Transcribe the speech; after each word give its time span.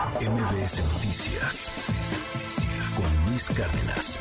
MBS 0.00 0.82
Noticias 0.94 1.70
con 2.96 3.30
Luis 3.30 3.50
Cárdenas. 3.50 4.18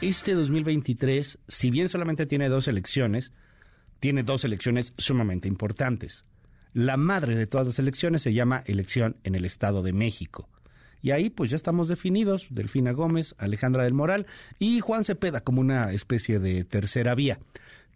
Este 0.00 0.32
2023, 0.32 1.38
si 1.46 1.70
bien 1.70 1.90
solamente 1.90 2.24
tiene 2.24 2.48
dos 2.48 2.66
elecciones, 2.66 3.30
tiene 3.98 4.22
dos 4.22 4.46
elecciones 4.46 4.94
sumamente 4.96 5.48
importantes. 5.48 6.24
La 6.72 6.96
madre 6.96 7.36
de 7.36 7.46
todas 7.46 7.66
las 7.66 7.78
elecciones 7.78 8.22
se 8.22 8.32
llama 8.32 8.62
elección 8.64 9.18
en 9.22 9.34
el 9.34 9.44
Estado 9.44 9.82
de 9.82 9.92
México. 9.92 10.48
Y 11.02 11.10
ahí 11.10 11.28
pues 11.28 11.50
ya 11.50 11.56
estamos 11.56 11.88
definidos, 11.88 12.46
Delfina 12.48 12.92
Gómez, 12.92 13.34
Alejandra 13.36 13.84
del 13.84 13.92
Moral 13.92 14.26
y 14.58 14.80
Juan 14.80 15.04
Cepeda 15.04 15.42
como 15.42 15.60
una 15.60 15.92
especie 15.92 16.38
de 16.38 16.64
tercera 16.64 17.14
vía, 17.14 17.38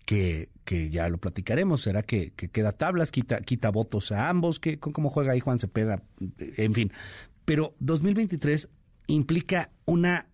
que, 0.05 0.51
que 0.65 0.91
ya 0.91 1.09
lo 1.09 1.19
platicaremos, 1.19 1.83
será 1.83 2.03
que, 2.03 2.33
queda 2.33 2.73
tablas, 2.73 3.11
quita, 3.11 3.41
quita 3.41 3.71
votos 3.71 4.13
a 4.13 4.29
ambos, 4.29 4.61
que, 4.61 4.79
cómo 4.79 5.11
juega 5.11 5.33
ahí 5.33 5.41
Juan 5.41 5.59
Cepeda, 5.59 6.03
en 6.39 6.75
fin. 6.75 6.93
Pero 7.45 7.75
2023 7.81 8.69
implica 9.07 9.71
una 9.85 10.27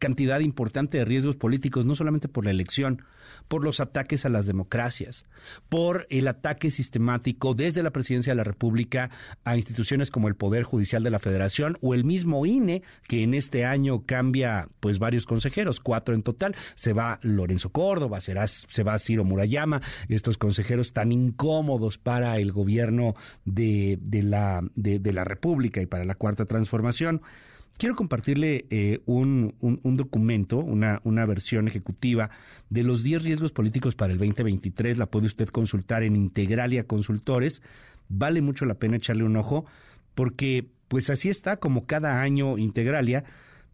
cantidad 0.00 0.40
importante 0.40 0.98
de 0.98 1.04
riesgos 1.04 1.36
políticos, 1.36 1.86
no 1.86 1.94
solamente 1.94 2.26
por 2.26 2.44
la 2.44 2.50
elección, 2.50 3.02
por 3.46 3.62
los 3.62 3.78
ataques 3.78 4.24
a 4.24 4.30
las 4.30 4.46
democracias, 4.46 5.26
por 5.68 6.06
el 6.10 6.26
ataque 6.26 6.72
sistemático 6.72 7.54
desde 7.54 7.82
la 7.82 7.90
presidencia 7.90 8.32
de 8.32 8.36
la 8.36 8.44
República 8.44 9.10
a 9.44 9.56
instituciones 9.56 10.10
como 10.10 10.26
el 10.26 10.34
Poder 10.34 10.64
Judicial 10.64 11.04
de 11.04 11.10
la 11.10 11.18
Federación 11.20 11.76
o 11.82 11.94
el 11.94 12.04
mismo 12.04 12.46
INE, 12.46 12.82
que 13.06 13.22
en 13.22 13.34
este 13.34 13.64
año 13.64 14.04
cambia 14.06 14.68
pues 14.80 14.98
varios 14.98 15.26
consejeros, 15.26 15.78
cuatro 15.80 16.14
en 16.14 16.22
total. 16.22 16.56
Se 16.74 16.92
va 16.92 17.20
Lorenzo 17.22 17.70
Córdoba, 17.70 18.20
será, 18.20 18.46
se 18.46 18.82
va 18.82 18.98
Ciro 18.98 19.24
Murayama, 19.24 19.82
estos 20.08 20.38
consejeros 20.38 20.92
tan 20.92 21.12
incómodos 21.12 21.98
para 21.98 22.38
el 22.38 22.52
gobierno 22.52 23.14
de, 23.44 23.98
de 24.00 24.22
la, 24.22 24.62
de 24.74 25.12
la 25.12 25.24
República 25.24 25.82
y 25.82 25.86
para 25.86 26.04
la 26.06 26.14
Cuarta 26.14 26.46
Transformación. 26.46 27.20
Quiero 27.80 27.96
compartirle 27.96 28.66
eh, 28.68 29.00
un, 29.06 29.54
documento, 29.82 30.58
una, 30.58 31.00
una 31.02 31.24
versión 31.24 31.66
ejecutiva 31.66 32.28
de 32.68 32.84
los 32.84 33.02
10 33.02 33.22
riesgos 33.22 33.52
políticos 33.52 33.94
para 33.94 34.12
el 34.12 34.18
2023. 34.18 34.98
La 34.98 35.06
puede 35.06 35.24
usted 35.24 35.48
consultar 35.48 36.02
en 36.02 36.14
Integralia 36.14 36.86
Consultores. 36.86 37.62
Vale 38.10 38.42
mucho 38.42 38.66
la 38.66 38.74
pena 38.74 38.96
echarle 38.96 39.24
un 39.24 39.34
ojo 39.34 39.64
porque 40.14 40.66
pues 40.88 41.08
así 41.08 41.30
está 41.30 41.56
como 41.56 41.86
cada 41.86 42.20
año 42.20 42.58
Integralia 42.58 43.24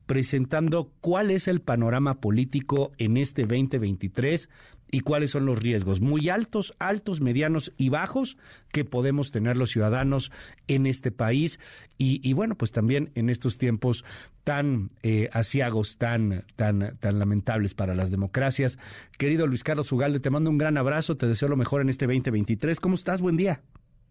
presentando 0.07 0.93
cuál 1.01 1.33
es 1.33 1.49
el 1.49 1.61
panorama 1.61 2.21
político 2.21 2.93
en 2.99 3.17
este 3.17 3.43
2023 3.43 4.49
y 4.91 5.01
cuáles 5.01 5.33
son 5.33 5.47
los 5.47 5.61
riesgos 5.62 6.01
muy 6.01 6.29
altos, 6.29 6.75
altos, 6.79 7.20
medianos 7.20 7.73
y 7.77 7.89
bajos 7.89 8.37
que 8.73 8.84
podemos 8.84 9.31
tener 9.31 9.56
los 9.56 9.70
ciudadanos 9.70 10.31
en 10.69 10.87
este 10.87 11.11
país 11.11 11.59
y, 11.98 12.33
bueno, 12.34 12.56
pues 12.56 12.73
también 12.73 13.11
en 13.15 13.31
estos 13.31 13.56
tiempos 13.56 14.05
tan 14.45 14.91
eh, 15.03 15.31
asiagos, 15.33 15.97
tan, 15.97 16.45
tan, 16.56 16.98
tan 16.98 17.19
lamentables 17.19 17.73
para 17.73 17.95
las 17.95 18.11
democracias. 18.11 18.78
Querido 19.17 19.47
Luis 19.47 19.65
Carlos 19.65 19.91
Ugalde, 19.93 20.20
te 20.20 20.28
mando 20.28 20.51
un 20.51 20.59
gran 20.59 20.77
abrazo, 20.77 21.17
te 21.17 21.27
deseo 21.27 21.48
lo 21.48 21.56
mejor 21.56 21.81
en 21.81 21.89
este 21.89 22.06
2023. 22.06 22.81
¿Cómo 22.81 22.97
estás? 22.97 23.23
Buen 23.23 23.37
día. 23.37 23.62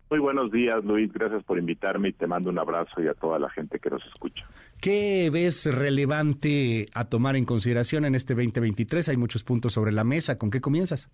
Muy 0.10 0.20
buenos 0.20 0.52
días, 0.52 0.84
Luis. 0.84 1.12
Gracias 1.12 1.44
por 1.44 1.58
invitarme 1.58 2.10
y 2.10 2.14
te 2.14 2.28
mando 2.28 2.52
un 2.52 2.60
abrazo 2.60 3.02
y 3.02 3.08
a 3.08 3.14
toda 3.16 3.40
la 3.40 3.50
gente 3.50 3.80
que 3.80 3.90
nos 3.90 4.06
escucha. 4.06 4.46
¿Qué 4.80 5.30
ves 5.34 5.66
relevante 5.74 6.86
a 6.94 7.06
tomar 7.06 7.36
en 7.36 7.46
consideración 7.46 8.06
en 8.06 8.14
este 8.14 8.36
2023? 8.36 9.10
Hay 9.10 9.18
muchos 9.18 9.44
puntos 9.44 9.74
sobre 9.74 9.92
la 9.92 10.04
mesa. 10.04 10.38
¿Con 10.38 10.52
qué 10.52 10.62
comienzas? 10.62 11.10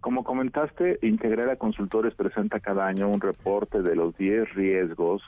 Como 0.00 0.24
comentaste, 0.24 0.98
Integrera 1.02 1.56
Consultores 1.56 2.14
presenta 2.14 2.60
cada 2.60 2.86
año 2.86 3.08
un 3.08 3.20
reporte 3.20 3.82
de 3.82 3.96
los 3.96 4.16
10 4.16 4.54
riesgos 4.54 5.22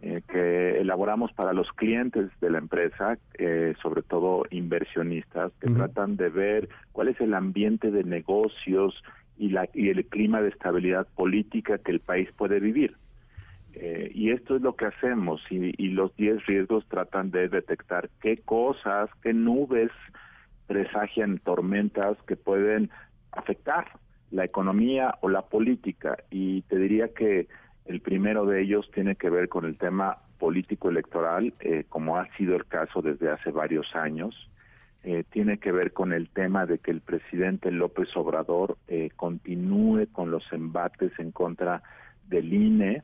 eh, 0.00 0.22
que 0.28 0.80
elaboramos 0.80 1.32
para 1.32 1.52
los 1.52 1.68
clientes 1.72 2.30
de 2.40 2.50
la 2.50 2.58
empresa, 2.58 3.18
eh, 3.38 3.74
sobre 3.82 4.02
todo 4.02 4.44
inversionistas, 4.50 5.52
que 5.60 5.72
tratan 5.72 6.16
de 6.16 6.28
ver 6.28 6.68
cuál 6.92 7.08
es 7.08 7.20
el 7.20 7.34
ambiente 7.34 7.90
de 7.90 8.04
negocios 8.04 8.94
y, 9.36 9.50
la, 9.50 9.68
y 9.74 9.88
el 9.88 10.04
clima 10.06 10.40
de 10.40 10.48
estabilidad 10.48 11.06
política 11.14 11.78
que 11.78 11.92
el 11.92 12.00
país 12.00 12.28
puede 12.36 12.60
vivir. 12.60 12.96
Eh, 13.74 14.12
y 14.14 14.30
esto 14.30 14.54
es 14.56 14.62
lo 14.62 14.76
que 14.76 14.86
hacemos 14.86 15.40
y, 15.50 15.88
los 15.88 16.14
10 16.16 16.46
riesgos 16.46 16.86
tratan 16.88 17.30
de 17.30 17.48
detectar 17.48 18.08
qué 18.22 18.36
cosas, 18.36 19.10
qué 19.22 19.32
nubes 19.32 19.90
presagian 20.66 21.38
tormentas 21.38 22.16
que 22.26 22.36
pueden 22.36 22.90
afectar 23.32 23.86
la 24.30 24.44
economía 24.44 25.16
o 25.22 25.28
la 25.28 25.42
política. 25.42 26.16
Y 26.30 26.62
te 26.62 26.78
diría 26.78 27.08
que 27.08 27.48
el 27.86 28.00
primero 28.00 28.46
de 28.46 28.62
ellos 28.62 28.88
tiene 28.94 29.16
que 29.16 29.28
ver 29.28 29.48
con 29.48 29.64
el 29.64 29.76
tema 29.76 30.18
político 30.38 30.88
electoral, 30.88 31.52
eh, 31.60 31.84
como 31.88 32.16
ha 32.16 32.28
sido 32.36 32.56
el 32.56 32.66
caso 32.66 33.02
desde 33.02 33.30
hace 33.30 33.50
varios 33.50 33.94
años. 33.94 34.48
Eh, 35.06 35.22
tiene 35.30 35.58
que 35.58 35.70
ver 35.70 35.92
con 35.92 36.14
el 36.14 36.30
tema 36.30 36.64
de 36.64 36.78
que 36.78 36.90
el 36.90 37.02
presidente 37.02 37.70
López 37.70 38.08
Obrador 38.16 38.78
eh, 38.88 39.10
continúe 39.14 40.06
con 40.10 40.30
los 40.30 40.50
embates 40.50 41.12
en 41.18 41.30
contra 41.30 41.82
del 42.26 42.50
INE. 42.50 43.02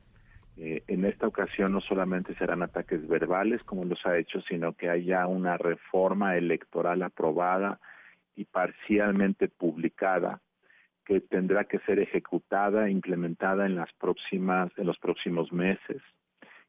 Eh, 0.57 0.83
en 0.87 1.05
esta 1.05 1.27
ocasión 1.27 1.73
no 1.73 1.79
solamente 1.79 2.33
serán 2.35 2.63
ataques 2.63 3.07
verbales 3.07 3.61
como 3.65 3.85
los 3.85 4.03
ha 4.07 4.17
hecho, 4.17 4.41
sino 4.41 4.73
que 4.73 4.89
haya 4.89 5.27
una 5.27 5.57
reforma 5.57 6.35
electoral 6.35 7.03
aprobada 7.03 7.79
y 8.35 8.45
parcialmente 8.45 9.47
publicada 9.47 10.41
que 11.05 11.21
tendrá 11.21 11.65
que 11.65 11.77
ser 11.79 11.99
ejecutada 11.99 12.87
e 12.87 12.91
implementada 12.91 13.67
en 13.67 13.75
las 13.75 13.93
próximas 13.93 14.71
en 14.75 14.87
los 14.87 14.97
próximos 14.97 15.53
meses 15.53 16.01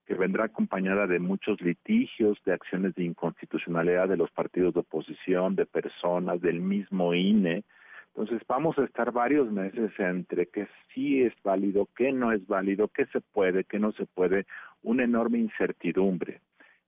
que 0.06 0.14
vendrá 0.14 0.44
acompañada 0.44 1.06
de 1.06 1.18
muchos 1.18 1.60
litigios, 1.60 2.38
de 2.44 2.52
acciones 2.52 2.94
de 2.94 3.04
inconstitucionalidad 3.04 4.08
de 4.08 4.16
los 4.16 4.30
partidos 4.30 4.74
de 4.74 4.80
oposición, 4.80 5.54
de 5.54 5.66
personas, 5.66 6.40
del 6.40 6.60
mismo 6.60 7.14
INE. 7.14 7.64
Entonces 8.08 8.42
vamos 8.46 8.76
a 8.78 8.84
estar 8.84 9.12
varios 9.12 9.50
meses 9.50 9.90
entre 9.98 10.46
que 10.46 10.68
sí 10.92 11.22
es 11.22 11.32
válido, 11.42 11.88
qué 11.96 12.12
no 12.12 12.32
es 12.32 12.46
válido, 12.46 12.88
qué 12.88 13.06
se 13.06 13.20
puede, 13.20 13.64
qué 13.64 13.78
no 13.78 13.92
se 13.92 14.06
puede, 14.06 14.46
una 14.82 15.04
enorme 15.04 15.38
incertidumbre. 15.38 16.40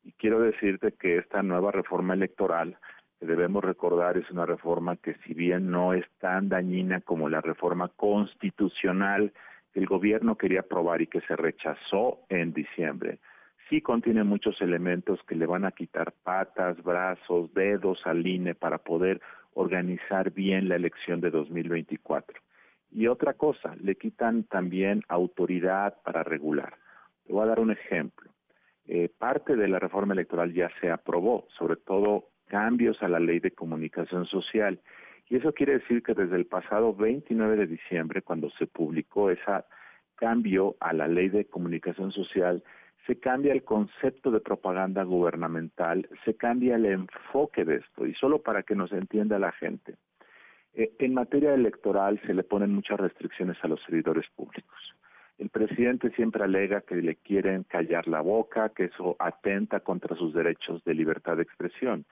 Y 0.03 0.13
quiero 0.13 0.41
decirte 0.41 0.93
que 0.93 1.17
esta 1.17 1.43
nueva 1.43 1.73
reforma 1.73 2.13
electoral, 2.13 2.77
que 3.19 3.27
debemos 3.27 3.65
recordar, 3.65 4.19
es 4.19 4.31
una 4.31 4.45
reforma 4.45 4.97
que 4.97 5.15
si 5.25 5.33
bien 5.33 5.71
no 5.71 5.95
es 5.95 6.05
tan 6.19 6.51
dañina 6.51 7.01
como 7.01 7.31
la 7.31 7.41
reforma 7.41 7.89
constitucional, 7.97 9.33
el 9.75 9.87
gobierno 9.87 10.37
quería 10.37 10.61
aprobar 10.61 11.03
y 11.03 11.07
que 11.07 11.21
se 11.23 11.37
rechazó 11.37 12.21
en 12.29 12.53
diciembre, 12.53 13.19
sí 13.69 13.81
contiene 13.81 14.25
muchos 14.25 14.61
elementos 14.61 15.21
que 15.27 15.35
le 15.35 15.47
van 15.47 15.65
a 15.65 15.73
quitar 15.73 16.13
patas, 16.23 16.83
brazos, 16.83 17.53
dedos 17.55 18.01
al 18.05 18.27
INE 18.27 18.55
para 18.55 18.79
poder 18.79 19.21
organizar 19.55 20.31
bien 20.33 20.69
la 20.69 20.77
elección 20.77 21.21
de 21.21 21.31
2024. 21.31 22.41
Y 22.91 23.09
otra 23.09 23.35
cosa, 23.35 23.75
le 23.81 23.97
quitan 23.97 24.45
también 24.45 25.03
autoridad 25.09 25.97
para 26.05 26.23
regular. 26.23 26.75
Te 27.27 27.33
voy 27.33 27.43
a 27.43 27.47
dar 27.47 27.61
un 27.61 27.73
ejemplo. 27.73 28.31
Eh, 28.87 29.09
parte 29.19 29.57
de 29.57 29.67
la 29.67 29.79
reforma 29.79 30.13
electoral 30.13 30.53
ya 30.53 30.71
se 30.81 30.91
aprobó, 30.91 31.49
sobre 31.57 31.77
todo 31.77 32.29
cambios 32.47 33.03
a 33.03 33.09
la 33.09 33.19
ley 33.19 33.41
de 33.41 33.51
comunicación 33.51 34.27
social 34.27 34.79
y 35.29 35.37
eso 35.37 35.53
quiere 35.53 35.79
decir 35.79 36.03
que 36.03 36.15
desde 36.15 36.37
el 36.37 36.47
pasado 36.47 36.95
29 36.95 37.57
de 37.57 37.67
diciembre, 37.67 38.23
cuando 38.23 38.51
se 38.51 38.67
publicó 38.67 39.31
ese 39.31 39.65
cambio 40.17 40.77
a 40.81 40.93
la 40.93 41.09
ley 41.09 41.29
de 41.29 41.47
comunicación 41.47 42.13
social, 42.13 42.63
se 43.07 43.19
cambia 43.19 43.53
el 43.53 43.65
concepto 43.65 44.31
de 44.31 44.41
propaganda 44.41 45.03
gubernamental, 45.03 46.09
se 46.25 46.35
cambia 46.35 46.77
el 46.77 46.87
enfoque 46.87 47.65
de 47.65 47.77
esto, 47.77 48.07
y 48.07 48.15
solo 48.15 48.43
para 48.43 48.63
que 48.63 48.75
nos 48.75 48.93
entienda 48.93 49.39
la 49.39 49.53
gente. 49.53 49.97
Eh, 50.75 50.93
en 50.99 51.15
materia 51.15 51.55
electoral 51.55 52.21
se 52.27 52.35
le 52.35 52.43
ponen 52.43 52.73
muchas 52.75 52.99
restricciones 52.99 53.57
a 53.63 53.69
los 53.69 53.83
servidores 53.83 54.27
públicos. 54.35 54.95
El 55.39 55.51
presidente 55.51 56.11
siempre 56.11 56.45
alega 56.45 56.83
que 56.83 56.97
le 56.97 57.17
quieren 57.17 57.65
callar 57.65 58.07
la 58.09 58.21
boca, 58.21 58.71
que 58.71 58.85
eso 58.85 59.17
atenta 59.19 59.81
contra 59.81 60.17
sus 60.17 60.33
derechos 60.33 60.83
de 60.85 60.95
libertad 60.95 61.37
de 61.37 61.43
expresión. 61.43 62.05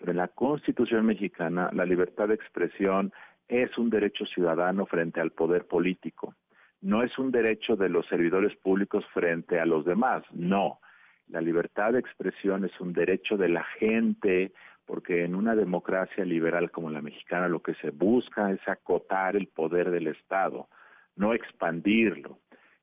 Pero 0.00 0.12
en 0.12 0.16
la 0.16 0.28
Constitución 0.28 1.04
mexicana, 1.04 1.68
la 1.74 1.84
libertad 1.84 2.28
de 2.28 2.34
expresión 2.34 3.12
es 3.48 3.76
un 3.76 3.90
derecho 3.90 4.24
ciudadano 4.24 4.86
frente 4.86 5.20
al 5.20 5.32
poder 5.32 5.66
político. 5.66 6.34
No 6.80 7.02
es 7.02 7.18
un 7.18 7.30
derecho 7.30 7.76
de 7.76 7.90
los 7.90 8.06
servidores 8.06 8.56
públicos 8.56 9.04
frente 9.12 9.60
a 9.60 9.66
los 9.66 9.84
demás. 9.84 10.22
No. 10.32 10.80
La 11.28 11.42
libertad 11.42 11.92
de 11.92 12.00
expresión 12.00 12.64
es 12.64 12.80
un 12.80 12.94
derecho 12.94 13.36
de 13.36 13.50
la 13.50 13.64
gente, 13.78 14.52
porque 14.86 15.24
en 15.24 15.34
una 15.34 15.54
democracia 15.54 16.24
liberal 16.24 16.70
como 16.70 16.88
la 16.88 17.02
mexicana 17.02 17.48
lo 17.48 17.60
que 17.60 17.74
se 17.74 17.90
busca 17.90 18.50
es 18.50 18.66
acotar 18.66 19.36
el 19.36 19.48
poder 19.48 19.90
del 19.90 20.06
Estado, 20.06 20.68
no 21.14 21.34
expandirlo. 21.34 22.38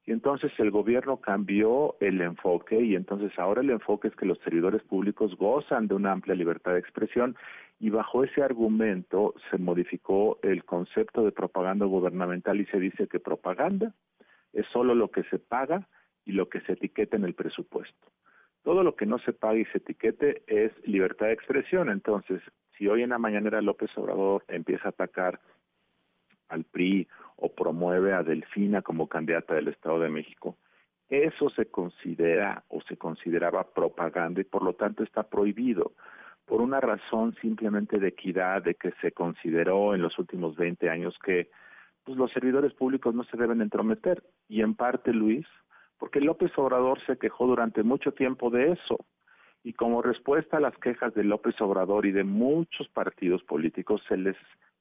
Y 0.07 0.13
entonces 0.13 0.53
el 0.57 0.71
gobierno 0.71 1.17
cambió 1.17 1.97
el 1.99 2.21
enfoque 2.21 2.79
y 2.79 2.95
entonces 2.95 3.37
ahora 3.37 3.59
el 3.59 3.69
enfoque 3.69 4.07
es 4.07 4.15
que 4.15 4.25
los 4.25 4.39
servidores 4.39 4.81
públicos 4.83 5.35
gozan 5.35 5.89
de 5.89 5.95
una 5.95 6.13
amplia 6.13 6.33
libertad 6.33 6.71
de 6.71 6.79
expresión 6.79 7.35
y 7.77 7.89
bajo 7.89 8.23
ese 8.23 8.41
argumento 8.41 9.33
se 9.51 9.57
modificó 9.57 10.39
el 10.43 10.63
concepto 10.63 11.25
de 11.25 11.33
propaganda 11.33 11.85
gubernamental 11.85 12.61
y 12.61 12.65
se 12.67 12.79
dice 12.79 13.09
que 13.09 13.19
propaganda 13.19 13.93
es 14.53 14.65
solo 14.67 14.95
lo 14.95 15.11
que 15.11 15.23
se 15.23 15.39
paga 15.39 15.89
y 16.23 16.31
lo 16.31 16.47
que 16.47 16.61
se 16.61 16.73
etiquete 16.73 17.17
en 17.17 17.25
el 17.25 17.33
presupuesto. 17.33 18.07
Todo 18.63 18.83
lo 18.83 18.95
que 18.95 19.05
no 19.05 19.19
se 19.19 19.33
pague 19.33 19.59
y 19.59 19.65
se 19.65 19.79
etiquete 19.79 20.43
es 20.47 20.71
libertad 20.87 21.25
de 21.25 21.33
expresión. 21.33 21.89
Entonces, 21.89 22.41
si 22.77 22.87
hoy 22.87 23.03
en 23.03 23.09
la 23.09 23.17
mañanera 23.17 23.61
López 23.61 23.89
Obrador 23.97 24.45
empieza 24.47 24.85
a 24.85 24.91
atacar 24.91 25.41
al 26.47 26.63
PRI 26.63 27.09
o 27.37 27.53
promueve 27.53 28.13
a 28.13 28.23
Delfina 28.23 28.81
como 28.81 29.07
candidata 29.07 29.55
del 29.55 29.69
Estado 29.69 29.99
de 29.99 30.09
México, 30.09 30.57
eso 31.09 31.49
se 31.51 31.67
considera 31.67 32.63
o 32.67 32.81
se 32.81 32.97
consideraba 32.97 33.63
propaganda 33.71 34.41
y 34.41 34.43
por 34.43 34.63
lo 34.63 34.73
tanto 34.73 35.03
está 35.03 35.23
prohibido 35.23 35.93
por 36.45 36.61
una 36.61 36.79
razón 36.79 37.35
simplemente 37.41 37.99
de 37.99 38.07
equidad, 38.07 38.63
de 38.63 38.75
que 38.75 38.93
se 39.01 39.11
consideró 39.11 39.93
en 39.93 40.01
los 40.01 40.17
últimos 40.17 40.55
20 40.55 40.89
años 40.89 41.17
que 41.23 41.49
pues 42.03 42.17
los 42.17 42.31
servidores 42.31 42.73
públicos 42.73 43.13
no 43.13 43.25
se 43.25 43.35
deben 43.35 43.61
entrometer. 43.61 44.23
Y 44.47 44.61
en 44.61 44.73
parte, 44.73 45.11
Luis, 45.11 45.45
porque 45.97 46.21
López 46.21 46.57
Obrador 46.57 46.99
se 47.05 47.17
quejó 47.17 47.47
durante 47.47 47.83
mucho 47.83 48.13
tiempo 48.13 48.49
de 48.49 48.71
eso. 48.71 48.97
Y 49.61 49.73
como 49.73 50.01
respuesta 50.01 50.55
a 50.55 50.61
las 50.61 50.77
quejas 50.77 51.13
de 51.13 51.25
López 51.25 51.59
Obrador 51.59 52.05
y 52.05 52.13
de 52.13 52.23
muchos 52.23 52.87
partidos 52.87 53.43
políticos, 53.43 54.01
se 54.07 54.15
les 54.15 54.37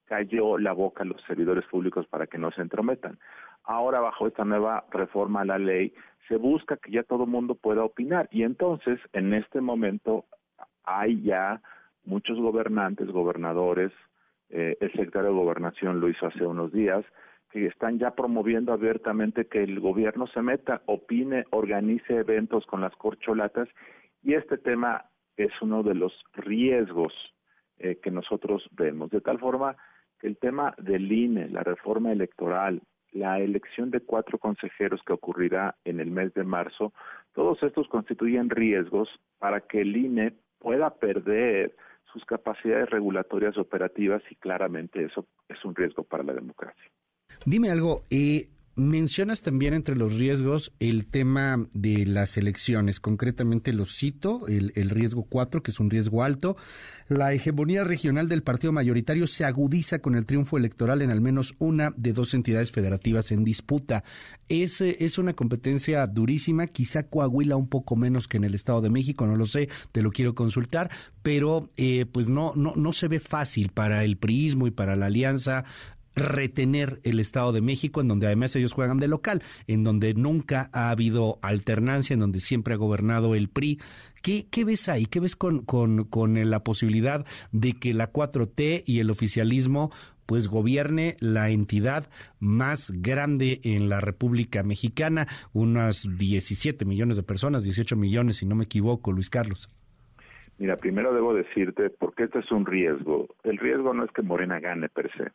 cayó 0.07 0.59
la 0.59 0.73
boca 0.73 1.03
a 1.03 1.07
los 1.07 1.21
servidores 1.23 1.65
públicos 1.67 2.07
para 2.07 2.27
que 2.27 2.39
no 2.39 2.51
se 2.53 2.63
entrometan. 2.63 3.19
Ahora, 3.65 4.01
bajo 4.01 4.27
esta 4.27 4.45
nueva 4.45 4.85
reforma 4.91 5.43
a 5.43 5.45
la 5.45 5.59
ley, 5.59 5.93
se 6.29 6.37
busca 6.37 6.77
que 6.77 6.93
ya 6.93 7.03
todo 7.03 7.25
el 7.25 7.31
mundo 7.31 7.55
pueda 7.55 7.85
opinar. 7.85 8.29
Y 8.31 8.43
entonces, 8.43 9.01
en 9.13 9.35
este 9.35 9.61
momento, 9.61 10.25
hay 10.85 11.23
ya 11.23 11.61
muchos 12.05 12.39
gobernantes, 12.39 13.09
gobernadores, 13.11 13.93
eh, 14.51 14.77
el 14.81 14.91
secretario 14.93 15.31
de 15.31 15.35
Gobernación 15.35 16.01
lo 16.01 16.09
hizo 16.09 16.27
hace 16.27 16.47
unos 16.47 16.73
días, 16.73 17.05
que 17.51 17.67
están 17.67 17.99
ya 17.99 18.13
promoviendo 18.13 18.73
abiertamente 18.73 19.47
que 19.47 19.63
el 19.63 19.81
gobierno 19.81 20.27
se 20.29 20.43
meta, 20.43 20.83
opine, 20.87 21.45
organice 21.51 22.17
eventos 22.17 22.67
con 22.67 22.81
las 22.81 22.95
corcholatas 22.97 23.69
y 24.23 24.35
este 24.35 24.59
tema 24.59 25.07
es 25.37 25.51
uno 25.61 25.83
de 25.83 25.95
los 25.95 26.13
riesgos 26.35 27.13
eh, 27.79 27.99
que 28.03 28.11
nosotros 28.11 28.69
vemos, 28.73 29.11
de 29.11 29.21
tal 29.21 29.39
forma 29.39 29.77
el 30.23 30.37
tema 30.39 30.75
del 30.79 31.11
INE, 31.11 31.49
la 31.49 31.63
reforma 31.63 32.13
electoral, 32.13 32.83
la 33.13 33.39
elección 33.41 33.91
de 33.91 34.01
cuatro 34.01 34.39
consejeros 34.39 35.01
que 35.07 35.13
ocurrirá 35.13 35.77
en 35.85 36.01
el 36.01 36.11
mes 36.11 36.35
de 36.35 36.45
marzo, 36.45 36.93
todos 37.35 37.63
estos 37.63 37.89
constituyen 37.89 38.51
riesgos 38.51 39.09
para 39.39 39.61
que 39.61 39.81
el 39.81 39.97
INE 39.97 40.35
pueda 40.59 40.91
perder 40.91 41.75
sus 42.13 42.25
capacidades 42.25 42.91
regulatorias 42.91 43.57
operativas 43.59 44.23
y 44.31 44.37
claramente 44.37 45.05
eso 45.05 45.27
es 45.49 45.65
un 45.65 45.75
riesgo 45.75 46.03
para 46.03 46.23
la 46.23 46.33
democracia. 46.33 46.91
Dime 47.45 47.71
algo, 47.71 48.03
eh, 48.11 48.47
Mencionas 48.79 49.41
también 49.41 49.73
entre 49.73 49.97
los 49.97 50.17
riesgos 50.17 50.71
el 50.81 51.07
tema 51.07 51.67
de 51.73 52.05
las 52.05 52.37
elecciones, 52.37 53.01
concretamente 53.01 53.73
lo 53.73 53.87
cito, 53.87 54.47
el, 54.49 54.71
el, 54.75 54.91
riesgo 54.91 55.25
4, 55.25 55.63
que 55.63 55.71
es 55.71 55.81
un 55.81 55.89
riesgo 55.89 56.23
alto. 56.23 56.59
La 57.09 57.33
hegemonía 57.33 57.85
regional 57.85 58.29
del 58.29 58.43
partido 58.43 58.75
mayoritario 58.75 59.27
se 59.29 59.47
agudiza 59.47 60.01
con 60.01 60.15
el 60.15 60.27
triunfo 60.27 60.59
electoral 60.59 61.01
en 61.01 61.11
al 61.11 61.23
menos 61.23 61.55
una 61.59 61.95
de 61.97 62.13
dos 62.13 62.35
entidades 62.35 62.71
federativas 62.71 63.33
en 63.33 63.45
disputa. 63.45 64.05
Es, 64.47 64.83
es 64.83 65.17
una 65.17 65.33
competencia 65.33 66.07
durísima, 66.07 66.67
quizá 66.67 67.05
Coahuila 67.05 67.57
un 67.57 67.69
poco 67.69 67.97
menos 67.97 68.29
que 68.29 68.37
en 68.37 68.45
el 68.45 68.55
Estado 68.55 68.83
de 68.83 68.91
México, 68.91 69.27
no 69.27 69.37
lo 69.37 69.47
sé, 69.47 69.71
te 69.93 70.03
lo 70.03 70.11
quiero 70.11 70.35
consultar, 70.35 70.91
pero 71.23 71.71
eh, 71.79 72.05
pues 72.13 72.29
no, 72.29 72.53
no, 72.55 72.75
no 72.77 72.93
se 72.93 73.09
ve 73.09 73.21
fácil 73.21 73.71
para 73.71 74.05
el 74.05 74.19
priismo 74.19 74.67
y 74.67 74.71
para 74.71 74.97
la 74.97 75.07
alianza 75.07 75.65
retener 76.17 76.99
el 77.05 77.21
Estado 77.21 77.53
de 77.53 77.61
México, 77.61 78.01
en 78.01 78.09
donde 78.09 78.27
además 78.27 78.57
ellos 78.57 78.73
juegan 78.73 78.97
de 78.97 79.07
local, 79.07 79.43
en 79.67 79.85
donde 79.85 80.15
nunca 80.15 80.71
ha 80.73 80.91
habido 80.91 81.39
alternancia, 81.43 82.15
en 82.15 82.21
donde 82.21 82.41
siempre 82.41 82.75
ha 82.75 82.79
gobernado 82.79 83.35
el 83.35 83.49
PRI. 83.49 83.79
¿Qué, 84.23 84.47
qué 84.51 84.65
ves 84.65 84.89
ahí? 84.89 85.07
¿Qué 85.07 85.21
ves 85.21 85.37
con, 85.37 85.65
con, 85.65 86.05
con 86.05 86.51
la 86.51 86.65
posibilidad 86.65 87.25
de 87.53 87.75
que 87.75 87.93
la 87.93 88.13
4T 88.13 88.83
y 88.87 88.99
el 88.99 89.11
oficialismo 89.11 89.93
pues 90.25 90.49
gobierne 90.49 91.17
la 91.21 91.51
entidad 91.51 92.09
más 92.41 92.91
grande 92.91 93.61
en 93.63 93.89
la 93.89 94.01
República 94.01 94.65
Mexicana, 94.65 95.27
unas 95.53 96.09
17 96.19 96.85
millones 96.85 97.17
de 97.17 97.23
personas, 97.23 97.63
18 97.63 97.95
millones 97.95 98.39
si 98.39 98.47
no 98.47 98.57
me 98.57 98.65
equivoco, 98.65 99.13
Luis 99.13 99.31
Carlos? 99.31 99.71
Mira, 100.59 100.77
primero 100.77 101.15
debo 101.15 101.35
decirte, 101.35 101.91
porque 101.91 102.25
este 102.25 102.39
es 102.41 102.51
un 102.51 102.65
riesgo. 102.65 103.29
El 103.45 103.59
riesgo 103.59 103.93
no 103.93 104.05
es 104.05 104.11
que 104.11 104.23
Morena 104.23 104.59
gane 104.59 104.89
per 104.89 105.11
se. 105.17 105.31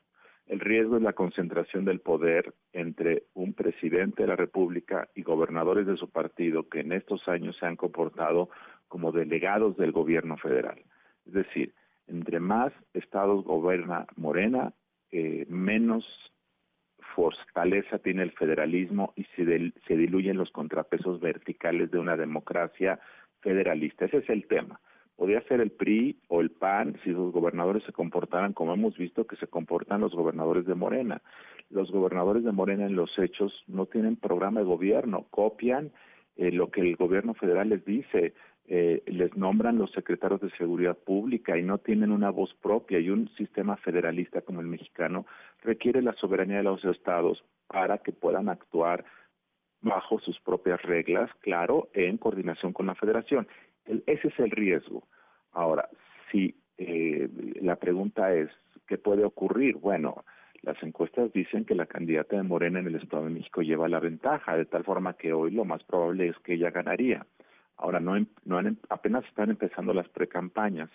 El 0.48 0.60
riesgo 0.60 0.98
es 0.98 1.02
la 1.02 1.14
concentración 1.14 1.86
del 1.86 2.00
poder 2.00 2.54
entre 2.74 3.24
un 3.34 3.54
presidente 3.54 4.24
de 4.24 4.28
la 4.28 4.36
República 4.36 5.08
y 5.16 5.24
gobernadores 5.24 5.86
de 5.86 5.98
su 5.98 6.10
partido 6.10 6.68
que 6.68 6.82
en 6.82 6.92
estos 6.92 7.28
años 7.28 7.56
se 7.58 7.66
han 7.66 7.76
comportado 7.76 8.50
como 8.88 9.12
delegados 9.12 9.78
del 9.78 9.92
gobierno 9.92 10.38
federal. 10.38 10.84
Es 11.26 11.34
decir, 11.34 11.74
entre 12.08 12.40
más 12.40 12.74
estados 12.94 13.46
gobierna 13.46 14.08
Morena, 14.18 14.74
eh, 15.12 15.46
menos 15.48 16.06
fortaleza 17.16 18.00
tiene 18.00 18.24
el 18.24 18.32
federalismo 18.32 19.14
y 19.16 19.24
se, 19.36 19.74
se 19.88 19.96
diluyen 19.96 20.38
los 20.38 20.52
contrapesos 20.52 21.20
verticales 21.20 21.92
de 21.92 22.00
una 22.00 22.18
democracia 22.18 23.00
federalista. 23.42 24.06
Ese 24.06 24.18
es 24.18 24.30
el 24.30 24.48
tema 24.48 24.80
podría 25.22 25.44
ser 25.44 25.62
el 25.62 25.70
PRI 25.70 26.18
o 26.30 26.42
el 26.42 26.50
PAN 26.50 26.98
si 27.04 27.12
los 27.12 27.32
gobernadores 27.32 27.84
se 27.84 27.94
comportaran 27.94 28.54
como 28.54 28.74
hemos 28.74 28.98
visto 28.98 29.28
que 29.28 29.36
se 29.36 29.46
comportan 29.46 30.02
los 30.02 30.16
gobernadores 30.16 30.66
de 30.66 30.74
Morena. 30.74 31.22
Los 31.70 31.92
gobernadores 31.92 32.44
de 32.44 32.52
Morena 32.52 32.88
en 32.88 32.96
los 32.96 33.12
hechos 33.20 33.54
no 33.68 33.86
tienen 33.86 34.16
programa 34.16 34.62
de 34.62 34.66
gobierno, 34.66 35.28
copian 35.30 35.92
eh, 36.38 36.52
lo 36.52 36.72
que 36.72 36.82
el 36.82 36.96
gobierno 36.96 37.36
federal 37.36 37.70
les 37.70 37.86
dice, 37.86 38.34
eh, 38.66 39.04
les 39.06 39.38
nombran 39.38 39.78
los 39.78 39.92
secretarios 39.92 40.42
de 40.42 40.50
seguridad 40.58 40.98
pública 40.98 41.56
y 41.56 41.62
no 41.62 41.78
tienen 41.78 42.12
una 42.12 42.32
voz 42.32 42.56
propia 42.56 42.98
y 42.98 43.12
un 43.12 43.30
sistema 43.38 43.78
federalista 43.78 44.42
como 44.42 44.60
el 44.60 44.66
mexicano 44.66 45.28
requiere 45.62 46.02
la 46.02 46.14
soberanía 46.14 46.58
de 46.58 46.64
los 46.64 46.84
estados 46.84 47.44
para 47.68 48.00
que 48.00 48.12
puedan 48.12 48.50
actuar 48.50 49.06
bajo 49.82 50.20
sus 50.20 50.40
propias 50.40 50.82
reglas, 50.82 51.30
claro, 51.42 51.90
en 51.94 52.18
coordinación 52.18 52.74
con 52.74 52.88
la 52.88 52.96
federación 52.96 53.48
ese 54.06 54.28
es 54.28 54.40
el 54.40 54.52
riesgo. 54.52 55.04
Ahora, 55.52 55.90
si 56.32 56.56
eh, 56.78 57.30
la 57.62 57.76
pregunta 57.76 58.34
es, 58.34 58.50
¿qué 58.88 58.98
puede 58.98 59.24
ocurrir? 59.24 59.78
Bueno, 59.78 60.24
las 60.62 60.82
encuestas 60.84 61.34
dicen 61.34 61.66
que 61.66 61.76
la 61.76 61.86
candidata 61.86 62.36
de 62.36 62.44
Morena 62.44 62.80
en 62.80 62.88
el 62.88 62.96
Estado 62.96 63.26
de 63.26 63.32
México 63.32 63.62
lleva 63.62 63.90
la 63.90 64.00
ventaja, 64.00 64.56
de 64.56 64.66
tal 64.66 64.84
forma 64.84 65.14
que 65.14 65.34
hoy 65.34 65.52
lo 65.52 65.66
más 65.66 65.84
probable 65.84 66.28
es 66.28 66.38
que 66.40 66.54
ella 66.54 66.72
ganaría. 66.72 67.26
Ahora, 67.78 68.00
no, 68.00 68.14
no 68.46 68.62
apenas 68.90 69.26
están 69.26 69.50
empezando 69.50 69.94
las 69.94 70.08
precampañas. 70.10 70.90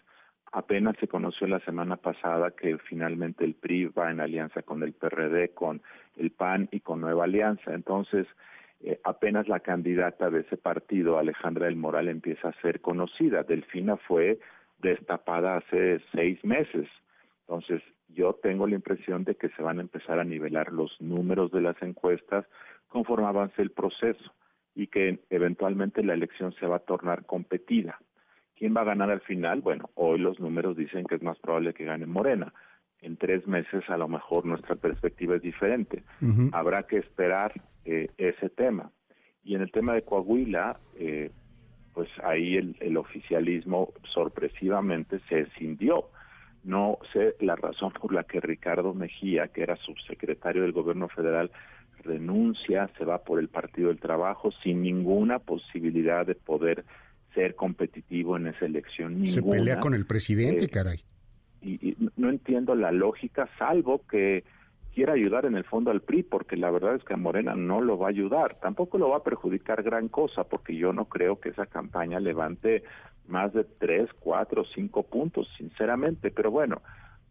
Apenas 0.53 0.97
se 1.01 1.09
conoció 1.09 1.49
la 1.49 1.59
semana 1.61 1.97
pasada 1.97 2.53
que 2.53 2.79
finalmente 2.79 3.45
el 3.45 3.55
PRI 3.55 3.87
va 3.87 4.11
en 4.13 4.21
alianza 4.21 4.63
con 4.63 4.83
el 4.85 4.93
PRD, 4.93 5.53
con 5.53 5.83
el 6.17 6.31
PAN 6.31 6.69
y 6.71 6.81
con 6.81 7.01
Nueva 7.01 7.25
Alianza. 7.25 7.75
Entonces, 7.75 8.29
eh, 8.81 9.01
apenas 9.05 9.49
la 9.49 9.61
candidata 9.61 10.31
de 10.31 10.41
ese 10.41 10.57
partido, 10.57 11.19
Alejandra 11.19 11.67
del 11.67 11.77
Moral, 11.77 12.09
empieza 12.09 12.49
a 12.49 12.61
ser 12.61 12.81
conocida. 12.81 13.43
Delfina 13.43 13.97
fue 13.97 14.39
destapada 14.79 15.57
hace 15.57 16.01
seis 16.13 16.45
meses. 16.45 16.89
Entonces, 17.41 17.83
yo 18.09 18.35
tengo 18.35 18.67
la 18.67 18.75
impresión 18.75 19.25
de 19.25 19.35
que 19.35 19.49
se 19.51 19.63
van 19.63 19.79
a 19.79 19.83
empezar 19.83 20.19
a 20.19 20.25
nivelar 20.25 20.73
los 20.73 21.01
números 21.01 21.51
de 21.53 21.61
las 21.61 21.81
encuestas 21.83 22.45
conforme 22.89 23.27
avance 23.27 23.61
el 23.61 23.71
proceso 23.71 24.33
y 24.75 24.89
que 24.89 25.21
eventualmente 25.31 26.03
la 26.03 26.15
elección 26.15 26.53
se 26.55 26.67
va 26.67 26.77
a 26.77 26.81
tornar 26.81 27.25
competida. 27.25 27.99
¿Quién 28.57 28.75
va 28.77 28.83
a 28.83 28.85
ganar 28.85 29.11
al 29.11 29.21
final? 29.21 29.61
Bueno, 29.61 29.91
hoy 29.95 30.19
los 30.19 30.39
números 30.41 30.77
dicen 30.77 31.05
que 31.05 31.17
es 31.17 31.23
más 31.23 31.39
probable 31.39 31.75
que 31.75 31.85
gane 31.85 32.07
Morena. 32.07 32.53
En 33.03 33.17
tres 33.17 33.47
meses 33.47 33.85
a 33.89 33.97
lo 33.97 34.09
mejor 34.09 34.47
nuestra 34.47 34.75
perspectiva 34.75 35.37
es 35.37 35.43
diferente. 35.43 36.03
Habrá 36.53 36.85
que 36.85 36.99
esperar 36.99 37.53
eh, 37.85 38.09
ese 38.19 38.49
tema. 38.49 38.91
Y 39.45 39.55
en 39.55 39.63
el 39.63 39.71
tema 39.71 39.95
de 39.95 40.03
Coahuila, 40.03 40.81
eh, 40.99 41.31
pues 41.95 42.09
ahí 42.25 42.57
el, 42.57 42.77
el, 42.81 42.97
oficialismo 42.97 43.93
sorpresivamente 44.13 45.21
se 45.29 45.41
escindió. 45.41 46.11
No 46.65 46.99
sé 47.13 47.37
la 47.41 47.55
razón 47.55 47.93
por 47.93 48.13
la 48.13 48.25
que 48.25 48.41
Ricardo 48.41 48.93
Mejía, 48.93 49.49
que 49.49 49.63
era 49.63 49.77
subsecretario 49.77 50.63
del 50.63 50.73
gobierno 50.73 51.09
federal, 51.09 51.53
renuncia, 52.03 52.91
se 52.99 53.05
va 53.05 53.23
por 53.23 53.39
el 53.39 53.49
Partido 53.49 53.89
del 53.89 54.01
Trabajo 54.01 54.51
sin 54.63 54.83
ninguna 54.83 55.39
posibilidad 55.39 56.27
de 56.27 56.35
poder 56.35 56.85
ser 57.35 57.55
competitivo 57.55 58.37
en 58.37 58.49
esa 58.49 58.65
elección. 58.65 59.25
Se 59.27 59.43
pelea 59.43 59.79
con 59.79 59.95
el 59.95 60.07
presidente, 60.07 60.65
eh, 60.65 60.69
caray. 60.69 60.99
Y, 61.63 61.91
y, 61.91 61.97
no 62.17 62.31
entiendo 62.31 62.75
la 62.75 62.93
lógica, 62.93 63.49
salvo 63.59 64.03
que 64.07 64.45
quiere 64.95 65.13
ayudar 65.13 65.45
en 65.45 65.57
el 65.57 65.65
fondo 65.65 65.91
al 65.91 66.01
PRI, 66.01 66.23
porque 66.23 66.57
la 66.57 66.71
verdad 66.71 66.95
es 66.95 67.05
que 67.05 67.15
a 67.15 67.19
Morena 67.19 67.55
no 67.55 67.81
lo 67.81 67.99
va 67.99 68.07
a 68.07 68.11
ayudar, 68.11 68.57
tampoco 68.61 68.97
lo 68.97 69.11
va 69.11 69.19
a 69.19 69.23
perjudicar 69.23 69.83
gran 69.83 70.09
cosa, 70.09 70.45
porque 70.45 70.75
yo 70.75 70.93
no 70.93 71.05
creo 71.05 71.39
que 71.39 71.51
esa 71.51 71.67
campaña 71.67 72.19
levante 72.19 72.83
más 73.29 73.53
de 73.53 73.65
tres, 73.65 74.09
cuatro, 74.21 74.65
cinco 74.75 75.03
puntos, 75.03 75.49
sinceramente, 75.59 76.31
pero 76.31 76.51
bueno, 76.51 76.81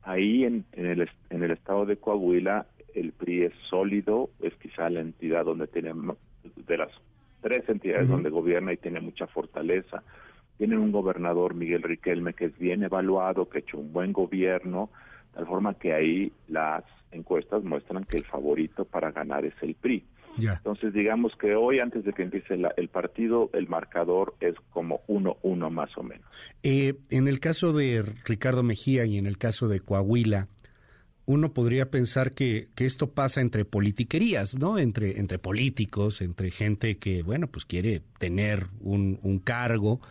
ahí 0.04 0.44
en, 0.44 0.66
en, 0.74 0.86
el, 0.86 1.10
en 1.30 1.44
el 1.44 1.54
estado 1.54 1.86
de 1.86 1.98
Coahuila 1.98 2.68
el 2.94 3.12
PRI 3.12 3.46
es 3.46 3.54
sólido, 3.70 4.30
es 4.42 4.54
quizá 4.56 4.90
la 4.90 5.02
entidad 5.02 5.46
donde 5.46 5.68
tiene 5.68 5.94
de 6.56 6.78
las 6.78 6.92
tres 7.42 7.68
entidades 7.68 8.08
donde 8.08 8.30
gobierna 8.30 8.74
y 8.74 8.78
tiene 8.78 9.02
mucha 9.02 9.28
fortaleza. 9.28 10.04
Tienen 10.58 10.80
un 10.80 10.92
gobernador, 10.92 11.54
Miguel 11.54 11.84
Riquelme, 11.84 12.34
que 12.34 12.46
es 12.46 12.58
bien 12.58 12.84
evaluado, 12.84 13.50
que 13.50 13.58
ha 13.58 13.62
hecho 13.62 13.78
un 13.78 13.92
buen 13.92 14.14
gobierno, 14.14 14.90
de 15.32 15.38
tal 15.38 15.48
forma 15.48 15.74
que 15.74 15.94
ahí 15.94 16.32
las 16.48 16.84
encuestas 17.12 17.64
muestran 17.64 18.06
que 18.06 18.18
el 18.18 18.26
favorito 18.26 18.86
para 18.86 19.12
ganar 19.12 19.46
es 19.46 19.54
el 19.62 19.76
PRI. 19.76 20.04
Entonces, 20.38 20.94
digamos 20.94 21.34
que 21.40 21.56
hoy, 21.56 21.80
antes 21.80 22.04
de 22.04 22.14
que 22.14 22.24
empiece 22.24 22.60
el 22.76 22.90
partido, 22.90 23.50
el 23.54 23.68
marcador 23.68 24.36
es 24.42 24.56
como 24.72 25.02
1-1 25.08 25.70
más 25.70 25.98
o 25.98 26.04
menos. 26.04 26.26
Eh, 26.64 26.96
en 27.10 27.28
el 27.28 27.40
caso 27.40 27.72
de 27.72 28.04
Ricardo 28.26 28.64
Mejía 28.64 29.06
y 29.06 29.18
en 29.18 29.28
el 29.28 29.38
caso 29.38 29.68
de 29.68 29.80
Coahuila, 29.80 30.48
uno 31.26 31.54
podría 31.54 31.90
pensar 31.90 32.34
que, 32.34 32.68
que, 32.76 32.86
esto 32.86 33.12
pasa 33.12 33.42
entre 33.42 33.66
politiquerías, 33.66 34.60
¿no? 34.60 34.78
Entre, 34.78 35.20
entre 35.20 35.40
políticos, 35.40 36.22
entre 36.22 36.52
gente 36.52 36.98
que, 36.98 37.24
bueno, 37.24 37.48
pues 37.48 37.66
quiere 37.66 38.02
tener 38.20 38.68
un, 38.82 39.20
un 39.24 39.40
cargo. 39.40 40.02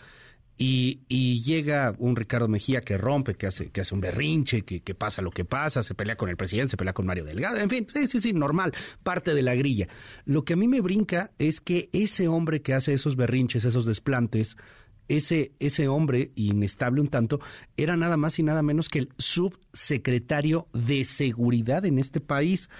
Y, 0.56 1.00
y, 1.08 1.42
llega 1.42 1.96
un 1.98 2.14
Ricardo 2.14 2.46
Mejía 2.46 2.80
que 2.82 2.96
rompe, 2.96 3.34
que 3.34 3.48
hace, 3.48 3.70
que 3.70 3.80
hace 3.80 3.92
un 3.92 4.00
berrinche, 4.00 4.62
que, 4.62 4.82
que, 4.82 4.94
pasa 4.94 5.20
lo 5.20 5.32
que 5.32 5.44
pasa, 5.44 5.82
se 5.82 5.94
pelea 5.94 6.16
con 6.16 6.28
el 6.28 6.36
presidente, 6.36 6.70
se 6.70 6.76
pelea 6.76 6.92
con 6.92 7.06
Mario 7.06 7.24
Delgado, 7.24 7.56
en 7.56 7.68
fin, 7.68 7.88
sí, 7.92 8.06
sí, 8.06 8.20
sí, 8.20 8.32
normal, 8.32 8.72
parte 9.02 9.34
de 9.34 9.42
la 9.42 9.56
grilla. 9.56 9.88
Lo 10.24 10.44
que 10.44 10.52
a 10.52 10.56
mí 10.56 10.68
me 10.68 10.80
brinca 10.80 11.32
es 11.38 11.60
que 11.60 11.90
ese 11.92 12.28
hombre 12.28 12.62
que 12.62 12.72
hace 12.72 12.92
esos 12.92 13.16
berrinches, 13.16 13.64
esos 13.64 13.84
desplantes, 13.84 14.56
ese, 15.08 15.52
ese 15.58 15.88
hombre, 15.88 16.30
inestable 16.34 17.00
un 17.00 17.08
tanto, 17.08 17.40
era 17.76 17.96
nada 17.96 18.16
más 18.16 18.38
y 18.38 18.42
nada 18.42 18.62
menos 18.62 18.88
que 18.88 19.00
el 19.00 19.08
subsecretario 19.18 20.68
de 20.72 21.04
seguridad 21.04 21.84
en 21.84 21.98
este 21.98 22.20
país. 22.20 22.70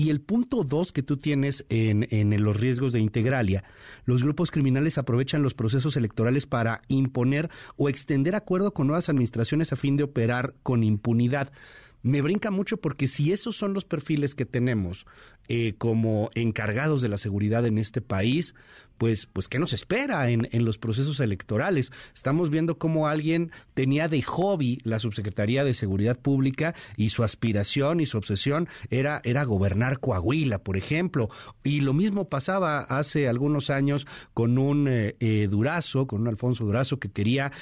Y 0.00 0.08
el 0.08 0.22
punto 0.22 0.64
dos 0.64 0.92
que 0.92 1.02
tú 1.02 1.18
tienes 1.18 1.66
en, 1.68 2.42
los 2.42 2.58
riesgos 2.58 2.94
de 2.94 3.00
integralia, 3.00 3.64
los 4.06 4.22
grupos 4.22 4.50
criminales 4.50 4.96
aprovechan 4.96 5.42
los 5.42 5.52
procesos 5.52 5.94
electorales 5.94 6.46
para 6.46 6.80
imponer 6.88 7.50
o 7.76 7.90
extender 7.90 8.34
acuerdo 8.34 8.72
con 8.72 8.86
nuevas 8.86 9.10
administraciones 9.10 9.74
a 9.74 9.76
fin 9.76 9.98
de 9.98 10.04
operar 10.04 10.54
con 10.62 10.84
impunidad. 10.84 11.52
Me 12.00 12.22
brinca 12.22 12.50
mucho 12.50 12.78
porque 12.78 13.08
si 13.08 13.30
esos 13.30 13.58
son 13.58 13.74
los 13.74 13.84
perfiles 13.84 14.34
que 14.34 14.46
tenemos 14.46 15.04
eh, 15.48 15.74
como 15.76 16.30
encargados 16.34 17.02
de 17.02 17.10
la 17.10 17.18
seguridad 17.18 17.66
en 17.66 17.76
este 17.76 18.00
país, 18.00 18.54
pues, 19.00 19.24
pues 19.24 19.48
¿qué 19.48 19.58
nos 19.58 19.72
espera 19.72 20.28
en, 20.28 20.46
en, 20.52 20.66
los 20.66 20.76
procesos 20.76 21.20
electorales? 21.20 21.90
Estamos 22.14 22.50
viendo 22.50 22.76
cómo 22.76 23.08
alguien 23.08 23.50
tenía 23.72 24.08
de 24.08 24.20
hobby 24.20 24.78
la 24.84 24.98
Subsecretaría 24.98 25.64
de 25.64 25.72
Seguridad 25.72 26.18
Pública 26.18 26.74
y 26.98 27.08
su 27.08 27.24
aspiración 27.24 28.00
y 28.00 28.06
su 28.06 28.18
obsesión 28.18 28.68
era, 28.90 29.22
era 29.24 29.44
gobernar 29.44 30.00
Coahuila, 30.00 30.58
por 30.58 30.76
ejemplo. 30.76 31.30
Y 31.64 31.80
lo 31.80 31.94
mismo 31.94 32.28
pasaba 32.28 32.80
hace 32.80 33.26
algunos 33.26 33.70
años 33.70 34.06
con 34.34 34.58
un 34.58 34.86
eh, 34.86 35.16
eh, 35.20 35.48
Durazo, 35.50 36.06
con 36.06 36.20
un 36.20 36.28
Alfonso 36.28 36.66
Durazo 36.66 36.98
que 36.98 37.10
quería 37.10 37.52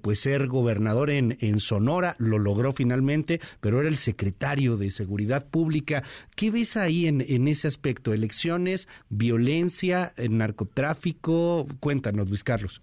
pues 0.00 0.20
ser 0.20 0.48
gobernador 0.48 1.10
en, 1.10 1.36
en 1.40 1.60
Sonora, 1.60 2.16
lo 2.18 2.38
logró 2.38 2.72
finalmente, 2.72 3.40
pero 3.60 3.78
era 3.80 3.88
el 3.88 3.96
secretario 3.96 4.76
de 4.78 4.90
Seguridad 4.90 5.46
Pública. 5.46 6.02
¿Qué 6.34 6.50
ves 6.50 6.76
ahí 6.78 7.06
en, 7.06 7.20
en 7.20 7.46
ese 7.46 7.68
aspecto? 7.68 8.14
¿Elecciones, 8.14 8.88
violencia, 9.10 10.14
narcotráfico? 10.16 10.77
Tráfico? 10.78 11.66
Cuéntanos, 11.80 12.28
Luis 12.28 12.44
Carlos. 12.44 12.80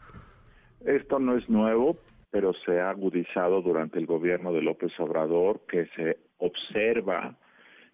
Esto 0.86 1.18
no 1.18 1.38
es 1.38 1.48
nuevo, 1.48 1.98
pero 2.30 2.52
se 2.66 2.82
ha 2.82 2.90
agudizado 2.90 3.62
durante 3.62 4.00
el 4.00 4.06
gobierno 4.06 4.52
de 4.52 4.62
López 4.62 4.92
Obrador, 5.00 5.62
que 5.66 5.88
se 5.96 6.18
observa 6.38 7.38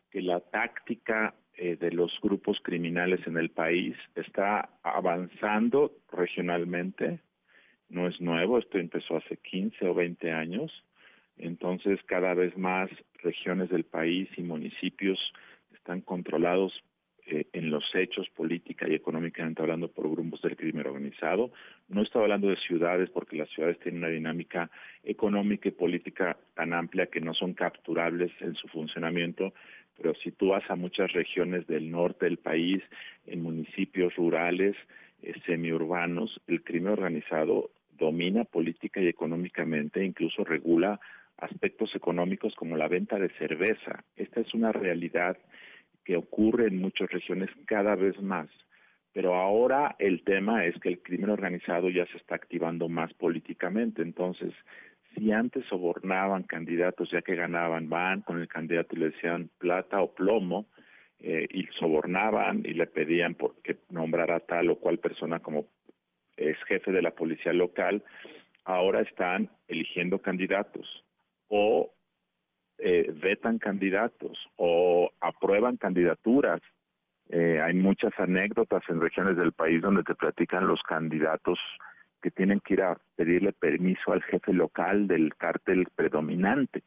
que 0.09 0.23
la 0.23 0.39
táctica 0.39 1.35
eh, 1.55 1.77
de 1.79 1.91
los 1.91 2.11
grupos 2.19 2.57
criminales 2.63 3.19
en 3.27 3.37
el 3.37 3.51
país 3.51 3.95
está 4.15 4.71
avanzando 4.81 5.91
regionalmente. 6.11 7.19
No 7.87 8.07
es 8.07 8.19
nuevo, 8.19 8.57
esto 8.57 8.79
empezó 8.79 9.17
hace 9.17 9.37
15 9.37 9.87
o 9.87 9.93
20 9.93 10.31
años. 10.31 10.71
Entonces, 11.37 11.99
cada 12.07 12.33
vez 12.33 12.57
más 12.57 12.89
regiones 13.21 13.69
del 13.69 13.83
país 13.83 14.27
y 14.35 14.41
municipios 14.41 15.19
están 15.75 16.01
controlados 16.01 16.73
eh, 17.27 17.45
en 17.53 17.69
los 17.69 17.83
hechos 17.93 18.29
política 18.29 18.87
y 18.89 18.95
económicamente 18.95 19.61
hablando 19.61 19.87
por 19.87 20.09
grupos 20.09 20.41
del 20.41 20.55
crimen 20.55 20.87
organizado. 20.87 21.51
No 21.87 22.01
estoy 22.01 22.23
hablando 22.23 22.49
de 22.49 22.57
ciudades 22.57 23.09
porque 23.09 23.37
las 23.37 23.49
ciudades 23.49 23.79
tienen 23.79 23.99
una 23.99 24.09
dinámica 24.09 24.71
económica 25.03 25.69
y 25.69 25.71
política 25.71 26.37
tan 26.55 26.73
amplia 26.73 27.07
que 27.07 27.19
no 27.21 27.33
son 27.33 27.53
capturables 27.53 28.31
en 28.39 28.55
su 28.55 28.67
funcionamiento, 28.67 29.53
pero 29.97 30.15
si 30.15 30.31
tú 30.31 30.49
vas 30.49 30.63
a 30.69 30.75
muchas 30.75 31.11
regiones 31.13 31.67
del 31.67 31.91
norte 31.91 32.25
del 32.25 32.37
país, 32.37 32.81
en 33.27 33.43
municipios 33.43 34.15
rurales, 34.15 34.75
eh, 35.21 35.33
semiurbanos, 35.45 36.41
el 36.47 36.63
crimen 36.63 36.93
organizado 36.93 37.69
domina 37.91 38.45
política 38.45 38.99
y 38.99 39.07
económicamente, 39.07 40.03
incluso 40.03 40.43
regula 40.43 40.99
aspectos 41.37 41.93
económicos 41.95 42.55
como 42.55 42.77
la 42.77 42.87
venta 42.87 43.19
de 43.19 43.29
cerveza. 43.37 44.03
Esta 44.15 44.41
es 44.41 44.53
una 44.53 44.71
realidad 44.71 45.37
que 46.03 46.17
ocurre 46.17 46.67
en 46.67 46.79
muchas 46.79 47.09
regiones 47.09 47.49
cada 47.65 47.95
vez 47.95 48.19
más. 48.21 48.49
Pero 49.13 49.35
ahora 49.35 49.95
el 49.99 50.23
tema 50.23 50.65
es 50.65 50.79
que 50.79 50.89
el 50.89 51.01
crimen 51.01 51.29
organizado 51.29 51.89
ya 51.89 52.05
se 52.07 52.17
está 52.17 52.35
activando 52.35 52.87
más 52.87 53.13
políticamente. 53.13 54.01
Entonces, 54.01 54.53
si 55.13 55.31
antes 55.31 55.65
sobornaban 55.65 56.43
candidatos 56.43 57.11
ya 57.11 57.21
que 57.21 57.35
ganaban, 57.35 57.89
van 57.89 58.21
con 58.21 58.39
el 58.39 58.47
candidato 58.47 58.95
y 58.95 58.99
le 58.99 59.09
decían 59.09 59.49
plata 59.57 60.01
o 60.01 60.13
plomo, 60.13 60.67
eh, 61.23 61.47
y 61.51 61.67
sobornaban 61.77 62.63
y 62.65 62.73
le 62.73 62.87
pedían 62.87 63.35
por 63.35 63.61
que 63.61 63.77
nombrara 63.91 64.39
tal 64.39 64.71
o 64.71 64.79
cual 64.79 64.97
persona 64.97 65.39
como 65.39 65.67
es 66.35 66.57
jefe 66.63 66.91
de 66.91 67.03
la 67.03 67.11
policía 67.11 67.53
local, 67.53 68.03
ahora 68.65 69.01
están 69.01 69.47
eligiendo 69.67 70.17
candidatos 70.17 71.03
o 71.47 71.93
eh, 72.83 73.13
vetan 73.13 73.59
candidatos 73.59 74.49
o 74.55 75.11
aprueban 75.19 75.77
candidaturas. 75.77 76.61
Eh, 77.29 77.61
hay 77.61 77.75
muchas 77.75 78.11
anécdotas 78.17 78.81
en 78.89 78.99
regiones 78.99 79.37
del 79.37 79.53
país 79.53 79.81
donde 79.81 80.03
te 80.03 80.15
platican 80.15 80.67
los 80.67 80.81
candidatos 80.81 81.59
que 82.21 82.31
tienen 82.31 82.59
que 82.59 82.73
ir 82.73 82.81
a 82.81 82.97
pedirle 83.15 83.53
permiso 83.53 84.11
al 84.11 84.23
jefe 84.23 84.51
local 84.51 85.07
del 85.07 85.35
cártel 85.35 85.87
predominante 85.95 86.81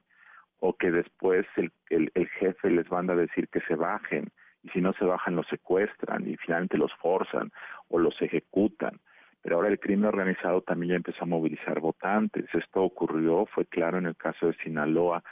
o 0.59 0.75
que 0.77 0.91
después 0.91 1.47
el, 1.57 1.71
el, 1.91 2.11
el 2.15 2.29
jefe 2.29 2.71
les 2.71 2.91
manda 2.91 3.15
a 3.15 3.17
decir 3.17 3.49
que 3.49 3.61
se 3.61 3.77
bajen 3.77 4.31
y 4.65 4.71
si 4.71 4.81
no 4.81 4.93
se 4.95 5.05
bajan 5.05 5.37
los 5.37 5.47
secuestran 5.47 6.29
y 6.29 6.37
finalmente 6.39 6.77
los 6.77 6.93
forzan 6.95 7.53
o 7.89 8.01
los 8.01 8.21
ejecutan. 8.21 8.99
Pero 9.43 9.57
ahora 9.57 9.69
el 9.69 9.79
crimen 9.79 10.07
organizado 10.07 10.63
también 10.63 10.91
ya 10.91 10.97
empezó 10.97 11.23
a 11.23 11.27
movilizar 11.27 11.79
votantes. 11.79 12.47
Esto 12.53 12.83
ocurrió, 12.83 13.47
fue 13.47 13.67
claro 13.67 13.99
en 13.99 14.07
el 14.07 14.17
caso 14.17 14.47
de 14.47 14.55
Sinaloa, 14.55 15.23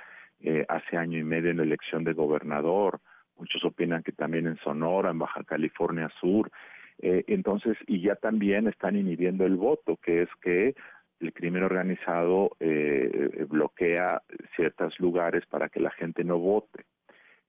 eh, 0.43 0.67
hace 0.69 0.97
año 0.97 1.19
y 1.19 1.25
medio 1.25 1.51
en 1.51 1.59
la 1.59 1.63
elección 1.63 2.03
de 2.05 2.13
gobernador. 2.13 3.01
Muchos 3.39 3.65
opinan 3.65 4.03
que 4.03 4.13
también 4.13 4.47
en 4.47 4.57
Sonora, 4.59 5.11
en 5.11 5.19
Baja 5.19 5.45
California 5.45 6.11
Sur. 6.21 6.51
Eh, 6.99 7.25
entonces, 7.29 7.77
y 7.87 8.01
ya 8.01 8.17
también 8.17 8.67
están 8.67 8.97
inhibiendo 8.97 9.47
el 9.47 9.57
voto, 9.57 9.97
que 9.97 10.23
es 10.23 10.29
que 10.41 10.75
el 11.21 11.33
crimen 11.33 11.63
organizado 11.63 12.57
eh, 12.59 13.47
bloquea 13.49 14.23
ciertos 14.57 14.99
lugares 14.99 15.47
para 15.47 15.69
que 15.69 15.81
la 15.81 15.91
gente 15.91 16.25
no 16.25 16.39
vote. 16.39 16.85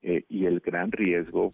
y 0.04 0.46
el 0.46 0.60
gran 0.60 0.92
riesgo 0.92 1.54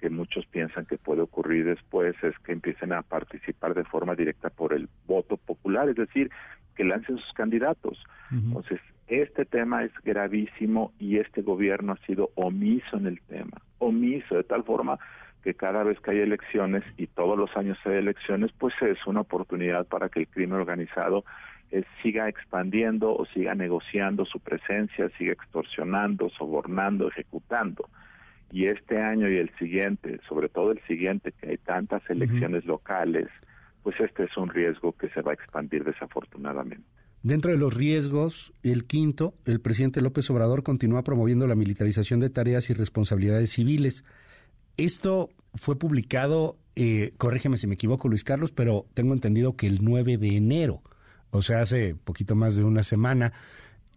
que 0.00 0.10
muchos 0.10 0.44
piensan 0.46 0.84
que 0.84 0.98
puede 0.98 1.22
ocurrir 1.22 1.64
después 1.64 2.16
es 2.24 2.36
que 2.40 2.52
empiecen 2.52 2.92
a 2.92 3.02
participar 3.02 3.72
de 3.74 3.84
forma 3.84 4.16
directa 4.16 4.50
por 4.50 4.72
el 4.72 4.88
voto 5.06 5.36
popular, 5.36 5.88
es 5.88 5.94
decir, 5.94 6.28
que 6.74 6.84
lancen 6.84 7.18
sus 7.18 7.32
candidatos. 7.34 8.02
Entonces, 8.32 8.80
este 9.20 9.44
tema 9.44 9.84
es 9.84 9.92
gravísimo 10.04 10.92
y 10.98 11.18
este 11.18 11.42
gobierno 11.42 11.92
ha 11.92 12.06
sido 12.06 12.30
omiso 12.34 12.96
en 12.96 13.06
el 13.06 13.20
tema, 13.22 13.58
omiso 13.78 14.36
de 14.36 14.44
tal 14.44 14.64
forma 14.64 14.98
que 15.42 15.54
cada 15.54 15.82
vez 15.82 15.98
que 16.00 16.12
hay 16.12 16.20
elecciones 16.20 16.84
y 16.96 17.08
todos 17.08 17.36
los 17.36 17.54
años 17.56 17.76
hay 17.84 17.96
elecciones, 17.96 18.52
pues 18.58 18.74
es 18.80 19.04
una 19.06 19.22
oportunidad 19.22 19.86
para 19.86 20.08
que 20.08 20.20
el 20.20 20.28
crimen 20.28 20.58
organizado 20.58 21.24
eh, 21.72 21.84
siga 22.02 22.28
expandiendo 22.28 23.14
o 23.14 23.26
siga 23.26 23.54
negociando 23.54 24.24
su 24.24 24.40
presencia, 24.40 25.10
siga 25.18 25.32
extorsionando, 25.32 26.30
sobornando, 26.30 27.08
ejecutando. 27.08 27.88
Y 28.52 28.66
este 28.66 29.00
año 29.00 29.28
y 29.28 29.38
el 29.38 29.50
siguiente, 29.58 30.20
sobre 30.28 30.48
todo 30.48 30.72
el 30.72 30.80
siguiente, 30.82 31.32
que 31.32 31.50
hay 31.50 31.58
tantas 31.58 32.08
elecciones 32.08 32.64
locales, 32.66 33.28
pues 33.82 33.98
este 34.00 34.24
es 34.24 34.36
un 34.36 34.48
riesgo 34.48 34.92
que 34.92 35.08
se 35.08 35.22
va 35.22 35.32
a 35.32 35.34
expandir 35.34 35.82
desafortunadamente. 35.84 37.01
Dentro 37.22 37.52
de 37.52 37.56
los 37.56 37.72
riesgos, 37.72 38.52
el 38.64 38.84
quinto, 38.84 39.34
el 39.44 39.60
presidente 39.60 40.00
López 40.00 40.28
Obrador 40.30 40.64
continúa 40.64 41.04
promoviendo 41.04 41.46
la 41.46 41.54
militarización 41.54 42.18
de 42.18 42.30
tareas 42.30 42.68
y 42.68 42.74
responsabilidades 42.74 43.50
civiles. 43.50 44.04
Esto 44.76 45.30
fue 45.54 45.78
publicado, 45.78 46.56
eh, 46.74 47.14
corrígeme 47.18 47.58
si 47.58 47.68
me 47.68 47.74
equivoco 47.74 48.08
Luis 48.08 48.24
Carlos, 48.24 48.50
pero 48.50 48.86
tengo 48.94 49.12
entendido 49.12 49.54
que 49.54 49.68
el 49.68 49.84
9 49.84 50.18
de 50.18 50.36
enero, 50.36 50.82
o 51.30 51.42
sea, 51.42 51.62
hace 51.62 51.94
poquito 51.94 52.34
más 52.34 52.56
de 52.56 52.64
una 52.64 52.82
semana, 52.82 53.32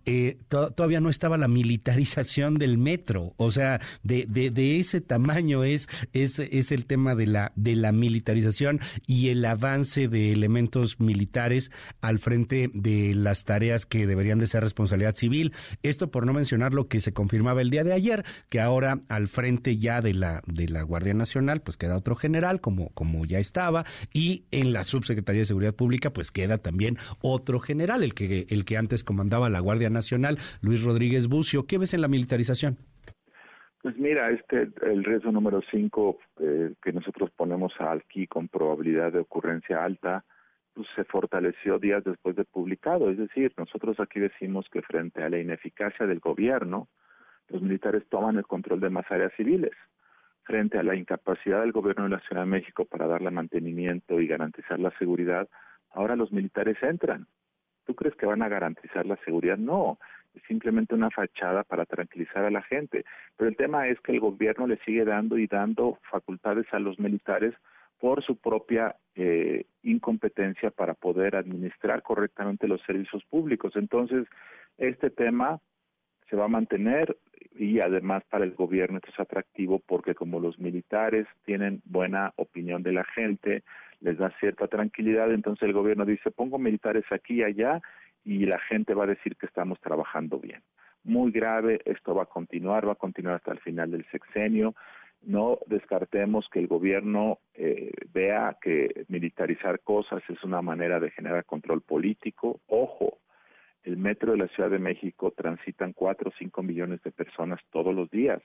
eh, 0.05 0.37
todavía 0.47 0.99
no 0.99 1.09
estaba 1.09 1.37
la 1.37 1.47
militarización 1.47 2.55
del 2.55 2.77
metro. 2.77 3.33
O 3.37 3.51
sea, 3.51 3.79
de, 4.03 4.25
de, 4.25 4.79
ese 4.79 5.01
tamaño 5.01 5.63
es, 5.63 5.87
es, 6.13 6.39
es 6.39 6.71
el 6.71 6.85
tema 6.85 7.15
de 7.15 7.27
la, 7.27 7.51
de 7.55 7.75
la 7.75 7.91
militarización 7.91 8.79
y 9.07 9.29
el 9.29 9.43
avance 9.45 10.07
de 10.07 10.31
elementos 10.31 10.99
militares 10.99 11.71
al 12.01 12.19
frente 12.19 12.69
de 12.73 13.13
las 13.15 13.45
tareas 13.45 13.85
que 13.85 14.07
deberían 14.07 14.39
de 14.39 14.47
ser 14.47 14.63
responsabilidad 14.63 15.15
civil. 15.15 15.53
Esto 15.83 16.11
por 16.11 16.25
no 16.25 16.33
mencionar 16.33 16.73
lo 16.73 16.87
que 16.87 17.01
se 17.01 17.13
confirmaba 17.13 17.61
el 17.61 17.69
día 17.69 17.83
de 17.83 17.93
ayer, 17.93 18.25
que 18.49 18.61
ahora 18.61 19.01
al 19.07 19.27
frente 19.27 19.77
ya 19.77 20.01
de 20.01 20.13
la, 20.13 20.41
de 20.45 20.69
la 20.69 20.83
Guardia 20.83 21.13
Nacional, 21.13 21.61
pues 21.61 21.77
queda 21.77 21.97
otro 21.97 22.15
general, 22.15 22.61
como, 22.61 22.89
como 22.89 23.25
ya 23.25 23.39
estaba, 23.39 23.85
y 24.13 24.45
en 24.51 24.73
la 24.73 24.83
Subsecretaría 24.83 25.41
de 25.41 25.45
Seguridad 25.45 25.75
Pública, 25.75 26.11
pues 26.13 26.31
queda 26.31 26.57
también 26.57 26.97
otro 27.21 27.59
general, 27.59 28.03
el 28.03 28.13
que, 28.13 28.45
el 28.49 28.65
que 28.65 28.77
antes 28.77 29.03
comandaba 29.03 29.49
la 29.49 29.59
Guardia 29.59 29.89
Nacional, 29.89 29.94
Luis 30.61 30.83
Rodríguez 30.83 31.27
Bucio. 31.27 31.65
¿Qué 31.65 31.77
ves 31.77 31.93
en 31.93 32.01
la 32.01 32.07
militarización? 32.07 32.77
Pues 33.85 33.97
mira, 33.97 34.31
este 34.31 34.69
el 34.81 35.03
riesgo 35.03 35.31
número 35.31 35.61
5 35.69 36.17
eh, 36.39 36.73
que 36.81 36.91
nosotros 36.91 37.29
ponemos 37.35 37.71
aquí 37.79 38.25
con 38.25 38.47
probabilidad 38.47 39.13
de 39.13 39.19
ocurrencia 39.19 39.83
alta, 39.83 40.25
pues 40.73 40.87
se 40.95 41.03
fortaleció 41.03 41.77
días 41.77 42.03
después 42.03 42.35
de 42.35 42.45
publicado. 42.45 43.11
Es 43.11 43.17
decir, 43.19 43.53
nosotros 43.57 43.99
aquí 43.99 44.19
decimos 44.19 44.65
que 44.71 44.81
frente 44.81 45.21
a 45.23 45.29
la 45.29 45.37
ineficacia 45.37 46.07
del 46.07 46.19
gobierno, 46.19 46.87
los 47.47 47.61
militares 47.61 48.03
toman 48.09 48.37
el 48.37 48.47
control 48.47 48.79
de 48.79 48.89
más 48.89 49.05
áreas 49.11 49.31
civiles. 49.37 49.73
Frente 50.43 50.79
a 50.79 50.83
la 50.83 50.95
incapacidad 50.95 51.61
del 51.61 51.71
gobierno 51.71 52.05
de 52.05 52.09
la 52.09 52.19
Ciudad 52.21 52.41
de 52.41 52.49
México 52.49 52.85
para 52.85 53.05
darle 53.05 53.29
mantenimiento 53.29 54.19
y 54.19 54.27
garantizar 54.27 54.79
la 54.79 54.97
seguridad, 54.97 55.47
ahora 55.91 56.15
los 56.15 56.31
militares 56.31 56.77
entran. 56.81 57.27
¿Tú 57.85 57.95
crees 57.95 58.15
que 58.15 58.25
van 58.25 58.41
a 58.41 58.49
garantizar 58.49 59.05
la 59.05 59.17
seguridad? 59.17 59.57
No, 59.57 59.99
es 60.33 60.43
simplemente 60.47 60.95
una 60.95 61.09
fachada 61.09 61.63
para 61.63 61.85
tranquilizar 61.85 62.43
a 62.45 62.51
la 62.51 62.61
gente. 62.63 63.05
Pero 63.37 63.49
el 63.49 63.55
tema 63.55 63.87
es 63.87 63.99
que 64.01 64.11
el 64.11 64.19
gobierno 64.19 64.67
le 64.67 64.77
sigue 64.85 65.05
dando 65.05 65.37
y 65.37 65.47
dando 65.47 65.99
facultades 66.09 66.65
a 66.71 66.79
los 66.79 66.99
militares 66.99 67.53
por 67.99 68.23
su 68.23 68.35
propia 68.35 68.95
eh, 69.15 69.65
incompetencia 69.83 70.69
para 70.71 70.93
poder 70.93 71.35
administrar 71.35 72.01
correctamente 72.01 72.67
los 72.67 72.81
servicios 72.81 73.23
públicos. 73.25 73.73
Entonces, 73.75 74.27
este 74.77 75.09
tema 75.09 75.61
se 76.35 76.39
va 76.39 76.45
a 76.45 76.49
mantener 76.49 77.15
y 77.57 77.79
además 77.79 78.21
para 78.29 78.43
el 78.43 78.51
gobierno 78.51 78.97
esto 78.97 79.09
es 79.09 79.19
atractivo 79.21 79.79
porque 79.87 80.13
como 80.13 80.41
los 80.41 80.59
militares 80.59 81.25
tienen 81.45 81.81
buena 81.85 82.33
opinión 82.35 82.83
de 82.83 82.91
la 82.91 83.05
gente, 83.05 83.63
les 84.01 84.17
da 84.17 84.29
cierta 84.41 84.67
tranquilidad, 84.67 85.31
entonces 85.31 85.63
el 85.63 85.71
gobierno 85.71 86.03
dice, 86.03 86.31
pongo 86.31 86.59
militares 86.59 87.05
aquí 87.09 87.35
y 87.35 87.43
allá 87.43 87.81
y 88.25 88.45
la 88.45 88.59
gente 88.59 88.93
va 88.93 89.05
a 89.05 89.15
decir 89.15 89.37
que 89.37 89.45
estamos 89.45 89.79
trabajando 89.79 90.37
bien. 90.37 90.61
Muy 91.05 91.31
grave, 91.31 91.79
esto 91.85 92.13
va 92.13 92.23
a 92.23 92.25
continuar, 92.37 92.85
va 92.85 92.93
a 92.93 93.03
continuar 93.05 93.35
hasta 93.35 93.53
el 93.53 93.59
final 93.59 93.91
del 93.91 94.05
sexenio. 94.11 94.75
No 95.21 95.59
descartemos 95.67 96.49
que 96.51 96.59
el 96.59 96.67
gobierno 96.67 97.39
eh, 97.53 97.91
vea 98.11 98.57
que 98.61 99.05
militarizar 99.07 99.79
cosas 99.79 100.21
es 100.27 100.43
una 100.43 100.61
manera 100.61 100.99
de 100.99 101.11
generar 101.11 101.45
control 101.45 101.81
político. 101.81 102.59
Ojo, 102.67 103.19
el 103.85 103.97
metro 103.97 104.31
de 104.31 104.39
la 104.39 104.47
Ciudad 104.49 104.69
de 104.69 104.79
México 104.79 105.31
transitan 105.31 105.93
cuatro 105.93 106.29
o 106.29 106.33
cinco 106.37 106.63
millones 106.63 107.01
de 107.03 107.11
personas 107.11 107.59
todos 107.71 107.93
los 107.93 108.09
días. 108.09 108.41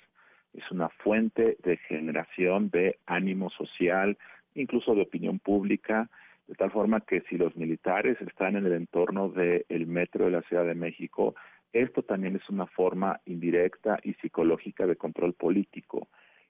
Es 0.53 0.71
una 0.71 0.89
fuente 0.89 1.57
de 1.63 1.77
generación 1.79 2.71
de 2.71 2.99
ánimo 3.07 3.51
social, 3.51 4.19
incluso 4.55 4.95
de 4.95 5.03
opinión 5.03 5.39
pública, 5.39 6.11
de 6.47 6.55
tal 6.55 6.71
forma 6.71 7.01
que 7.01 7.23
si 7.23 7.39
los 7.39 7.57
militares 7.57 8.21
están 8.21 8.57
en 8.57 8.67
el 8.67 8.73
entorno 8.73 9.31
del 9.31 9.87
metro 9.87 10.27
de 10.27 10.33
la 10.33 10.43
Ciudad 10.43 10.65
de 10.65 10.75
México, 10.75 11.35
esto 11.73 12.03
también 12.03 12.37
es 12.37 12.49
una 12.51 12.67
forma 12.67 13.21
indirecta 13.25 13.99
y 14.03 14.15
psicológica 14.15 14.87
de 14.87 14.97
control 14.97 15.33
político. 15.35 16.09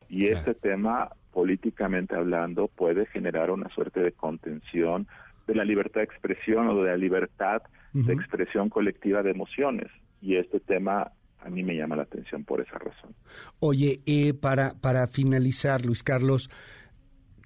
Y 0.08 0.26
este 0.26 0.54
tema, 0.54 1.10
políticamente 1.30 2.16
hablando, 2.16 2.66
puede 2.68 3.06
generar 3.06 3.50
una 3.50 3.68
suerte 3.68 4.00
de 4.00 4.12
contención 4.12 5.06
de 5.46 5.54
la 5.54 5.64
libertad 5.64 6.00
de 6.00 6.04
expresión 6.04 6.66
o 6.68 6.82
de 6.82 6.90
la 6.90 6.96
libertad 6.96 7.62
de 7.92 8.12
expresión 8.12 8.68
colectiva 8.68 9.22
de 9.22 9.30
emociones. 9.30 9.88
Y 10.20 10.36
este 10.36 10.60
tema 10.60 11.12
a 11.42 11.48
mí 11.48 11.62
me 11.62 11.74
llama 11.74 11.96
la 11.96 12.02
atención 12.02 12.44
por 12.44 12.60
esa 12.60 12.78
razón. 12.78 13.14
Oye, 13.58 14.00
eh, 14.06 14.34
para, 14.34 14.74
para 14.80 15.06
finalizar, 15.06 15.84
Luis 15.84 16.02
Carlos, 16.02 16.50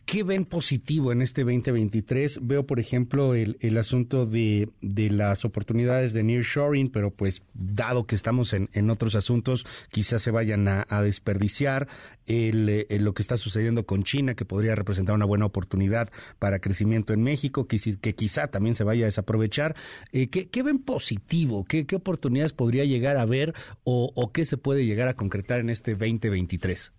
¿Qué 0.07 0.23
ven 0.23 0.45
positivo 0.45 1.12
en 1.12 1.23
este 1.23 1.45
2023? 1.45 2.40
Veo, 2.43 2.67
por 2.67 2.79
ejemplo, 2.79 3.35
el, 3.35 3.57
el 3.61 3.79
asunto 3.79 4.27
de, 4.27 4.69
de, 4.83 5.09
las 5.09 5.47
oportunidades 5.47 6.12
de 6.12 6.23
nearshoring, 6.23 6.90
pero 6.90 7.11
pues 7.11 7.43
dado 7.55 8.07
que 8.07 8.14
estamos 8.14 8.53
en, 8.53 8.69
en 8.75 8.90
otros 8.90 9.14
asuntos, 9.14 9.64
quizás 9.90 10.21
se 10.21 10.31
vayan 10.31 10.69
a, 10.69 11.03
desperdiciar. 11.03 11.88
El, 12.27 12.87
lo 13.01 13.14
que 13.14 13.23
está 13.23 13.38
sucediendo 13.38 13.87
con 13.87 14.05
China, 14.05 14.35
que 14.35 14.45
podría 14.45 14.75
representar 14.75 15.14
una 15.14 15.25
buena 15.25 15.47
oportunidad 15.47 16.11
para 16.38 16.59
crecimiento 16.59 17.14
en 17.14 17.23
México, 17.23 17.67
que, 17.67 17.79
que 18.01 18.14
quizá 18.14 18.49
también 18.49 18.75
se 18.75 18.85
vaya 18.85 19.05
a 19.05 19.07
desaprovechar. 19.07 19.75
Eh, 20.12 20.29
¿qué, 20.29 20.49
¿qué, 20.49 20.62
ven 20.62 20.81
positivo? 20.81 21.64
¿Qué, 21.64 21.87
¿Qué 21.87 21.97
oportunidades 21.97 22.53
podría 22.53 22.85
llegar 22.85 23.17
a 23.17 23.25
ver 23.25 23.55
o 23.85 24.31
qué 24.33 24.45
se 24.45 24.59
puede 24.59 24.85
llegar 24.85 25.09
a 25.09 25.14
concretar 25.14 25.61
en 25.61 25.71
este 25.71 25.93
2023? 25.93 26.93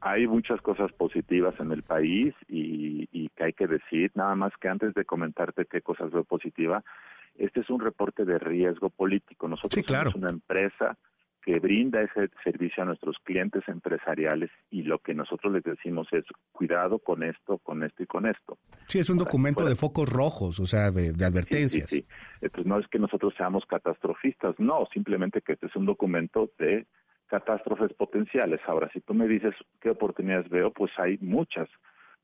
Hay 0.00 0.26
muchas 0.26 0.60
cosas 0.60 0.92
positivas 0.92 1.54
en 1.60 1.72
el 1.72 1.82
país 1.82 2.34
y, 2.48 3.08
y, 3.12 3.28
que 3.30 3.44
hay 3.44 3.52
que 3.52 3.66
decir, 3.66 4.10
nada 4.14 4.34
más 4.34 4.52
que 4.60 4.68
antes 4.68 4.94
de 4.94 5.04
comentarte 5.04 5.66
qué 5.66 5.80
cosas 5.80 6.10
veo 6.10 6.24
positiva, 6.24 6.84
este 7.36 7.60
es 7.60 7.70
un 7.70 7.80
reporte 7.80 8.24
de 8.24 8.38
riesgo 8.38 8.90
político. 8.90 9.48
Nosotros 9.48 9.84
somos 9.86 10.14
una 10.14 10.30
empresa 10.30 10.96
que 11.48 11.60
brinda 11.60 12.02
ese 12.02 12.28
servicio 12.44 12.82
a 12.82 12.86
nuestros 12.86 13.16
clientes 13.22 13.62
empresariales 13.68 14.50
y 14.70 14.82
lo 14.82 14.98
que 14.98 15.14
nosotros 15.14 15.52
les 15.52 15.64
decimos 15.64 16.06
es 16.12 16.24
cuidado 16.52 16.98
con 16.98 17.22
esto, 17.22 17.58
con 17.58 17.82
esto 17.84 18.02
y 18.02 18.06
con 18.06 18.26
esto. 18.26 18.58
Sí, 18.86 18.98
es 18.98 19.08
un 19.08 19.18
documento 19.18 19.64
de 19.64 19.74
focos 19.74 20.08
rojos, 20.08 20.60
o 20.60 20.66
sea, 20.66 20.90
de, 20.90 21.08
advertencias. 21.24 21.88
Sí, 21.88 22.02
sí, 22.02 22.06
Entonces 22.42 22.66
no 22.66 22.78
es 22.78 22.86
que 22.88 22.98
nosotros 22.98 23.32
seamos 23.36 23.64
catastrofistas, 23.66 24.56
no, 24.58 24.86
simplemente 24.92 25.40
que 25.40 25.54
este 25.54 25.66
es 25.66 25.76
un 25.76 25.86
documento 25.86 26.50
de 26.58 26.86
catástrofes 27.28 27.92
potenciales. 27.94 28.60
Ahora, 28.66 28.90
si 28.92 29.00
tú 29.00 29.14
me 29.14 29.28
dices 29.28 29.54
qué 29.80 29.90
oportunidades 29.90 30.48
veo, 30.48 30.72
pues 30.72 30.90
hay 30.98 31.18
muchas. 31.20 31.68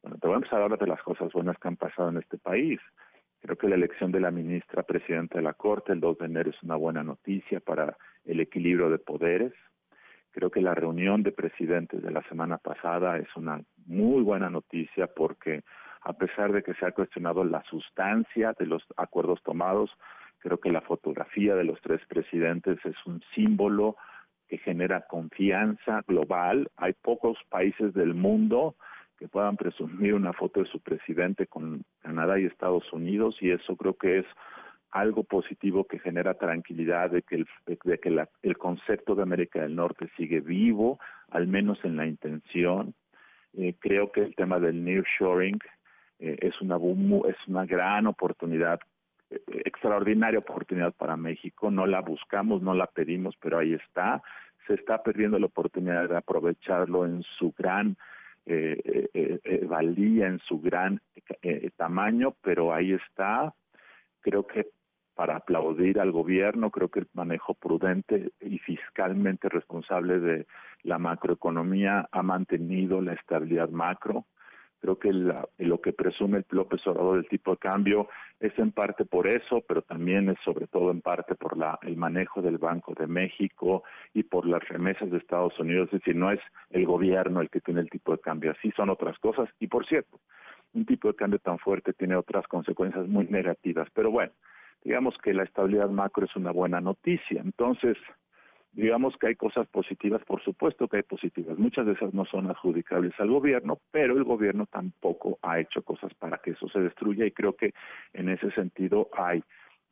Bueno, 0.03 0.19
te 0.19 0.27
voy 0.27 0.37
a 0.37 0.55
a 0.55 0.63
hablar 0.63 0.79
de 0.79 0.87
las 0.87 1.03
cosas 1.03 1.33
buenas 1.33 1.59
que 1.59 1.69
han 1.69 1.77
pasado 1.77 2.09
en 2.09 2.19
este 2.19 2.39
país. 2.39 2.81
Creo 3.41 3.57
que 3.57 3.69
la 3.69 3.75
elección 3.75 4.11
de 4.11 4.21
la 4.21 4.31
ministra 4.31 4.83
presidenta 4.83 5.39
de 5.39 5.45
la 5.45 5.53
Corte 5.53 5.93
el 5.93 6.01
2 6.01 6.19
de 6.19 6.27
enero 6.27 6.51
es 6.51 6.63
una 6.63 6.77
buena 6.77 7.03
noticia 7.03 7.61
para 7.61 7.97
el 8.25 8.41
equilibrio 8.41 8.91
de 8.91 8.99
poderes. 8.99 9.53
Creo 10.31 10.51
que 10.51 10.63
la 10.63 10.75
reunión 10.75 11.23
de 11.23 11.31
presidentes 11.31 12.03
de 12.03 12.11
la 12.11 12.23
semana 12.29 12.59
pasada 12.59 13.19
es 13.19 13.29
una 13.37 13.61
muy 13.87 14.23
buena 14.23 14.51
noticia 14.51 15.07
porque 15.07 15.63
a 16.01 16.13
pesar 16.15 16.53
de 16.53 16.63
que 16.63 16.75
se 16.75 16.87
ha 16.87 16.93
cuestionado 16.93 17.45
la 17.45 17.63
sustancia 17.65 18.55
de 18.59 18.67
los 18.67 18.83
acuerdos 18.97 19.43
tomados, 19.43 19.91
creo 20.39 20.59
que 20.59 20.71
la 20.71 20.83
fotografía 20.83 21.55
de 21.55 21.65
los 21.65 21.81
tres 21.81 22.01
presidentes 22.07 22.79
es 22.85 22.97
un 23.07 23.23
símbolo 23.35 23.97
que 24.55 24.59
genera 24.59 25.01
confianza 25.01 26.05
global. 26.07 26.71
Hay 26.77 26.93
pocos 26.93 27.37
países 27.49 27.93
del 27.93 28.15
mundo 28.15 28.77
que 29.19 29.27
puedan 29.27 29.57
presumir 29.57 30.15
una 30.15 30.33
foto 30.33 30.63
de 30.63 30.71
su 30.71 30.79
presidente 30.81 31.47
con 31.49 31.85
Canadá 32.03 32.39
y 32.39 32.45
Estados 32.45 32.93
Unidos 32.93 33.37
y 33.41 33.51
eso 33.51 33.77
creo 33.77 33.95
que 33.95 34.19
es 34.19 34.27
algo 34.93 35.25
positivo 35.25 35.85
que 35.85 35.99
genera 35.99 36.35
tranquilidad 36.35 37.11
de 37.11 37.23
que 37.23 37.37
el, 37.37 37.47
de 37.67 37.99
que 37.99 38.27
el 38.43 38.59
concepto 38.59 39.17
de 39.17 39.23
América 39.23 39.61
del 39.61 39.75
Norte 39.75 40.09
sigue 40.17 40.39
vivo, 40.39 41.01
al 41.31 41.49
menos 41.49 41.85
en 41.85 41.97
la 41.97 42.07
intención. 42.07 42.95
Eh, 43.55 43.75
creo 43.81 44.13
que 44.13 44.21
el 44.21 44.37
tema 44.37 44.61
del 44.61 44.85
nearshoring 44.85 45.59
eh, 46.21 46.37
es 46.41 46.61
una 46.61 46.77
es 47.29 47.37
una 47.49 47.67
gran 47.67 48.07
oportunidad 48.07 48.79
extraordinaria 49.65 50.39
oportunidad 50.39 50.93
para 50.93 51.17
México, 51.17 51.71
no 51.71 51.87
la 51.87 52.01
buscamos, 52.01 52.63
no 52.63 52.75
la 52.75 52.87
pedimos, 52.87 53.35
pero 53.41 53.59
ahí 53.59 53.75
está, 53.75 54.23
se 54.67 54.75
está 54.75 55.03
perdiendo 55.03 55.39
la 55.39 55.47
oportunidad 55.47 56.09
de 56.09 56.17
aprovecharlo 56.17 57.05
en 57.05 57.23
su 57.39 57.53
gran 57.57 57.97
eh, 58.47 59.09
eh, 59.15 59.41
eh, 59.43 59.65
valía, 59.67 60.27
en 60.27 60.39
su 60.41 60.61
gran 60.61 61.01
tamaño, 61.77 62.35
pero 62.43 62.75
ahí 62.75 62.93
está, 62.93 63.55
creo 64.21 64.47
que 64.47 64.67
para 65.15 65.37
aplaudir 65.37 66.01
al 66.01 66.11
gobierno, 66.11 66.71
creo 66.71 66.89
que 66.89 67.01
el 67.01 67.09
manejo 67.15 67.55
prudente 67.55 68.33
y 68.41 68.59
fiscalmente 68.59 69.49
responsable 69.49 70.19
de 70.19 70.47
la 70.83 70.99
macroeconomía 70.99 72.09
ha 72.11 72.23
mantenido 72.23 73.01
la 73.01 73.15
estabilidad 73.15 73.71
macro, 73.71 74.27
Creo 74.85 74.99
que 74.99 75.15
lo 75.15 75.81
que 75.81 75.95
presume 75.95 76.37
el 76.37 76.45
López 76.51 76.87
Obrador 76.87 77.17
del 77.17 77.27
tipo 77.27 77.53
de 77.53 77.57
cambio 77.57 78.07
es 78.39 78.53
en 78.59 78.71
parte 78.71 79.07
por 79.07 79.27
eso, 79.27 79.63
pero 79.67 79.81
también 79.81 80.29
es 80.29 80.37
sobre 80.45 80.67
todo 80.67 80.91
en 80.91 81.01
parte 81.01 81.35
por 81.37 81.57
la, 81.57 81.79
el 81.85 81.97
manejo 81.97 82.43
del 82.43 82.59
Banco 82.59 82.93
de 82.93 83.07
México 83.07 83.83
y 84.13 84.25
por 84.25 84.47
las 84.47 84.63
remesas 84.69 85.11
de 85.11 85.17
Estados 85.17 85.59
Unidos. 85.59 85.87
Es 85.87 86.01
decir, 86.01 86.15
no 86.15 86.31
es 86.31 86.41
el 86.69 86.85
gobierno 86.85 87.41
el 87.41 87.49
que 87.49 87.63
tiene 87.63 87.81
el 87.81 87.89
tipo 87.89 88.13
de 88.13 88.19
cambio, 88.19 88.51
así 88.51 88.73
son 88.73 88.91
otras 88.91 89.19
cosas. 89.21 89.49
Y 89.59 89.69
por 89.69 89.87
cierto, 89.87 90.21
un 90.75 90.85
tipo 90.85 91.09
de 91.09 91.15
cambio 91.15 91.39
tan 91.39 91.59
fuerte 91.59 91.95
tiene 91.95 92.17
otras 92.17 92.47
consecuencias 92.47 93.09
muy 93.09 93.25
negativas. 93.25 93.89
Pero 93.95 94.11
bueno, 94.11 94.33
digamos 94.83 95.17
que 95.23 95.33
la 95.33 95.45
estabilidad 95.45 95.89
macro 95.89 96.27
es 96.27 96.37
una 96.37 96.51
buena 96.51 96.83
noticia. 96.83 97.41
Entonces, 97.41 97.97
digamos 98.75 99.15
que 99.19 99.29
hay 99.29 99.37
cosas 99.37 99.67
positivas, 99.69 100.23
por 100.25 100.43
supuesto 100.43 100.89
que 100.89 100.99
hay 100.99 101.03
positivas. 101.05 101.59
Muchas 101.59 101.87
de 101.87 101.93
esas 101.93 102.13
no 102.13 102.25
son 102.25 102.51
adjudicables 102.51 103.13
al 103.19 103.31
gobierno, 103.31 103.79
pero 103.91 104.17
el 104.17 104.25
gobierno 104.25 104.67
tampoco 104.67 105.39
ha 105.43 105.61
hecho 105.61 105.83
cosas 105.83 106.13
para 106.15 106.39
que 106.39 106.51
eso 106.51 106.69
se 106.69 106.81
destruya 106.81 107.25
y 107.25 107.31
creo 107.31 107.55
que 107.55 107.73
en 108.13 108.29
ese 108.29 108.51
sentido 108.51 109.09
hay, 109.17 109.43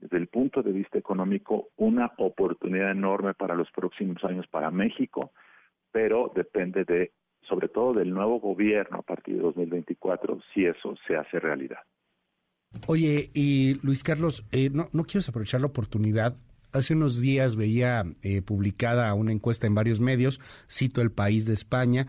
desde 0.01 0.17
el 0.17 0.27
punto 0.27 0.63
de 0.63 0.73
vista 0.73 0.99
económico, 0.99 1.69
una 1.77 2.13
oportunidad 2.19 2.91
enorme 2.91 3.35
para 3.35 3.55
los 3.55 3.71
próximos 3.71 4.23
años 4.25 4.47
para 4.49 4.71
México, 4.71 5.31
pero 5.93 6.33
depende 6.35 6.85
de, 6.85 7.13
sobre 7.43 7.69
todo 7.69 7.93
del 7.93 8.11
nuevo 8.11 8.41
gobierno 8.41 8.99
a 8.99 9.03
partir 9.03 9.37
de 9.37 9.43
2024, 9.43 10.41
si 10.53 10.67
eso 10.67 10.97
se 11.07 11.17
hace 11.17 11.39
realidad. 11.39 11.79
Oye, 12.89 13.31
y 13.35 13.79
Luis 13.83 14.03
Carlos, 14.03 14.45
eh, 14.51 14.71
¿no, 14.73 14.89
¿no 14.93 15.05
quieres 15.05 15.29
aprovechar 15.29 15.61
la 15.61 15.67
oportunidad 15.69 16.35
Hace 16.73 16.95
unos 16.95 17.21
días 17.21 17.57
veía 17.57 18.05
eh, 18.23 18.43
publicada 18.43 19.13
una 19.15 19.33
encuesta 19.33 19.67
en 19.67 19.75
varios 19.75 20.01
medios, 20.01 20.41
cito 20.71 21.01
El 21.01 21.13
País 21.13 21.45
de 21.45 21.55
España, 21.55 22.07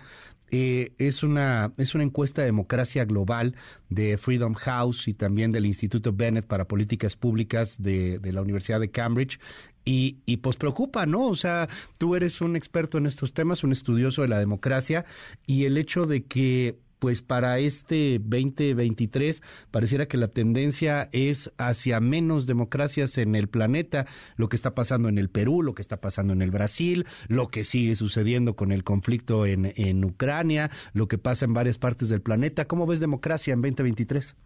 eh, 0.55 0.93
es, 0.99 1.23
una, 1.23 1.73
es 1.77 1.95
una 1.95 2.03
encuesta 2.03 2.41
de 2.41 2.45
democracia 2.45 3.05
global 3.05 3.55
de 3.89 4.19
Freedom 4.19 4.53
House 4.53 5.07
y 5.07 5.15
también 5.15 5.51
del 5.51 5.65
Instituto 5.65 6.13
Bennett 6.13 6.45
para 6.45 6.67
Políticas 6.67 7.15
Públicas 7.15 7.81
de, 7.81 8.19
de 8.19 8.33
la 8.33 8.43
Universidad 8.43 8.79
de 8.79 8.91
Cambridge. 8.91 9.39
Y, 9.83 10.17
y, 10.27 10.37
pues 10.37 10.55
preocupa, 10.55 11.07
¿no? 11.07 11.25
O 11.25 11.35
sea, 11.35 11.67
tú 11.97 12.15
eres 12.15 12.39
un 12.39 12.55
experto 12.55 12.99
en 12.99 13.07
estos 13.07 13.33
temas, 13.33 13.63
un 13.63 13.71
estudioso 13.71 14.21
de 14.21 14.27
la 14.27 14.37
democracia, 14.37 15.05
y 15.47 15.65
el 15.65 15.75
hecho 15.75 16.05
de 16.05 16.23
que 16.23 16.77
pues 17.03 17.21
para 17.21 17.59
este 17.59 18.17
2023 18.17 19.43
pareciera 19.71 20.05
que 20.05 20.15
la 20.15 20.29
tendencia 20.29 21.09
es 21.11 21.53
hacia 21.57 21.99
menos 21.99 22.47
democracias 22.47 23.17
en 23.17 23.35
el 23.35 23.49
planeta, 23.49 24.05
lo 24.37 24.47
que 24.47 24.55
está 24.55 24.73
pasando 24.73 25.09
en 25.09 25.17
el 25.17 25.29
Perú, 25.29 25.63
lo 25.63 25.73
que 25.73 25.81
está 25.81 25.99
pasando 25.99 26.31
en 26.31 26.41
el 26.41 26.49
Brasil, 26.49 27.03
lo 27.27 27.49
que 27.49 27.65
sigue 27.65 27.97
sucediendo 27.97 28.55
con 28.55 28.71
el 28.71 28.85
conflicto 28.85 29.45
en, 29.45 29.73
en 29.75 30.05
Ucrania, 30.05 30.69
lo 30.93 31.09
que 31.09 31.17
pasa 31.17 31.43
en 31.43 31.53
varias 31.53 31.77
partes 31.77 32.07
del 32.07 32.21
planeta. 32.21 32.69
¿Cómo 32.69 32.87
ves 32.87 33.01
democracia 33.01 33.53
en 33.53 33.61
2023? 33.61 34.37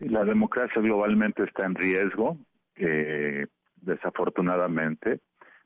La 0.00 0.24
democracia 0.24 0.82
globalmente 0.82 1.44
está 1.44 1.66
en 1.66 1.76
riesgo, 1.76 2.36
eh, 2.74 3.46
desafortunadamente. 3.76 5.20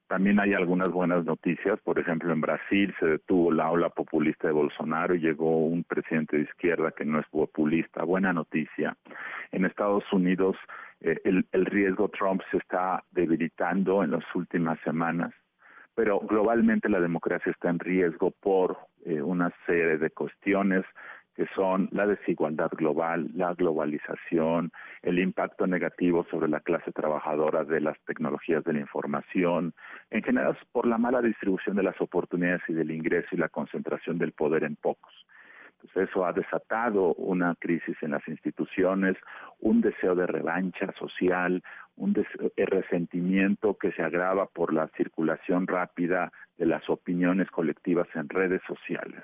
También 0.07 0.39
hay 0.39 0.53
algunas 0.53 0.91
buenas 0.91 1.25
noticias, 1.25 1.81
por 1.81 1.99
ejemplo, 1.99 2.33
en 2.33 2.41
Brasil 2.41 2.95
se 3.01 3.07
detuvo 3.07 3.51
la 3.51 3.71
ola 3.71 3.89
populista 3.89 4.49
de 4.49 4.53
Bolsonaro 4.53 5.15
y 5.15 5.21
llegó 5.21 5.67
un 5.67 5.83
presidente 5.83 6.37
de 6.37 6.43
izquierda 6.43 6.93
que 6.93 7.07
no 7.07 7.21
es 7.21 7.27
populista, 7.29 8.05
buena 8.05 8.33
noticia. 8.33 8.97
En 9.51 9.65
Estados 9.65 10.05
Unidos 10.13 10.57
eh, 11.01 11.21
el, 11.25 11.47
el 11.53 11.65
riesgo 11.65 12.09
Trump 12.09 12.43
se 12.51 12.59
está 12.59 13.03
debilitando 13.13 14.03
en 14.03 14.11
las 14.11 14.25
últimas 14.35 14.79
semanas, 14.81 15.33
pero 15.95 16.21
globalmente 16.21 16.89
la 16.91 17.01
democracia 17.01 17.53
está 17.53 17.71
en 17.71 17.79
riesgo 17.79 18.31
por 18.31 18.77
eh, 19.07 19.23
una 19.23 19.53
serie 19.67 19.97
de 19.97 20.11
cuestiones 20.11 20.85
que 21.35 21.47
son 21.55 21.89
la 21.93 22.07
desigualdad 22.07 22.71
global, 22.71 23.29
la 23.35 23.55
globalización, 23.55 24.71
el 25.03 25.19
impacto 25.19 25.67
negativo 25.67 26.25
sobre 26.31 26.49
la 26.49 26.61
clase 26.61 26.93
trabajadora 26.93 27.65
de 27.65 27.81
las 27.81 27.99
tecnologías 28.05 28.63
de 28.65 28.75
la 28.75 28.81
información, 28.81 29.75
en 30.11 30.23
general 30.23 30.57
por 30.73 30.87
la 30.87 30.99
mala 30.99 31.21
distribución 31.21 31.77
de 31.77 31.83
las 31.83 32.01
oportunidades 32.01 32.63
y 32.69 32.73
del 32.73 32.91
ingreso 32.91 33.29
y 33.33 33.37
la 33.37 33.49
concentración 33.49 34.19
del 34.19 34.33
poder 34.33 34.65
en 34.65 34.77
pocos. 34.77 35.13
Entonces 35.83 36.09
eso 36.09 36.25
ha 36.25 36.33
desatado 36.33 37.15
una 37.15 37.55
crisis 37.57 37.97
en 38.01 38.13
las 38.13 38.27
instituciones, 38.29 39.17
un 39.61 39.81
deseo 39.83 40.15
de 40.15 40.27
revancha 40.27 40.93
social, 40.99 41.63
un 41.97 42.15
resentimiento 42.57 43.77
que 43.77 43.93
se 43.93 44.03
agrava 44.03 44.47
por 44.47 44.73
la 44.73 44.89
circulación 44.97 45.67
rápida 45.67 46.33
de 46.57 46.67
las 46.67 46.89
opiniones 46.89 47.51
colectivas 47.51 48.09
en 48.15 48.29
redes 48.29 48.63
sociales. 48.67 49.23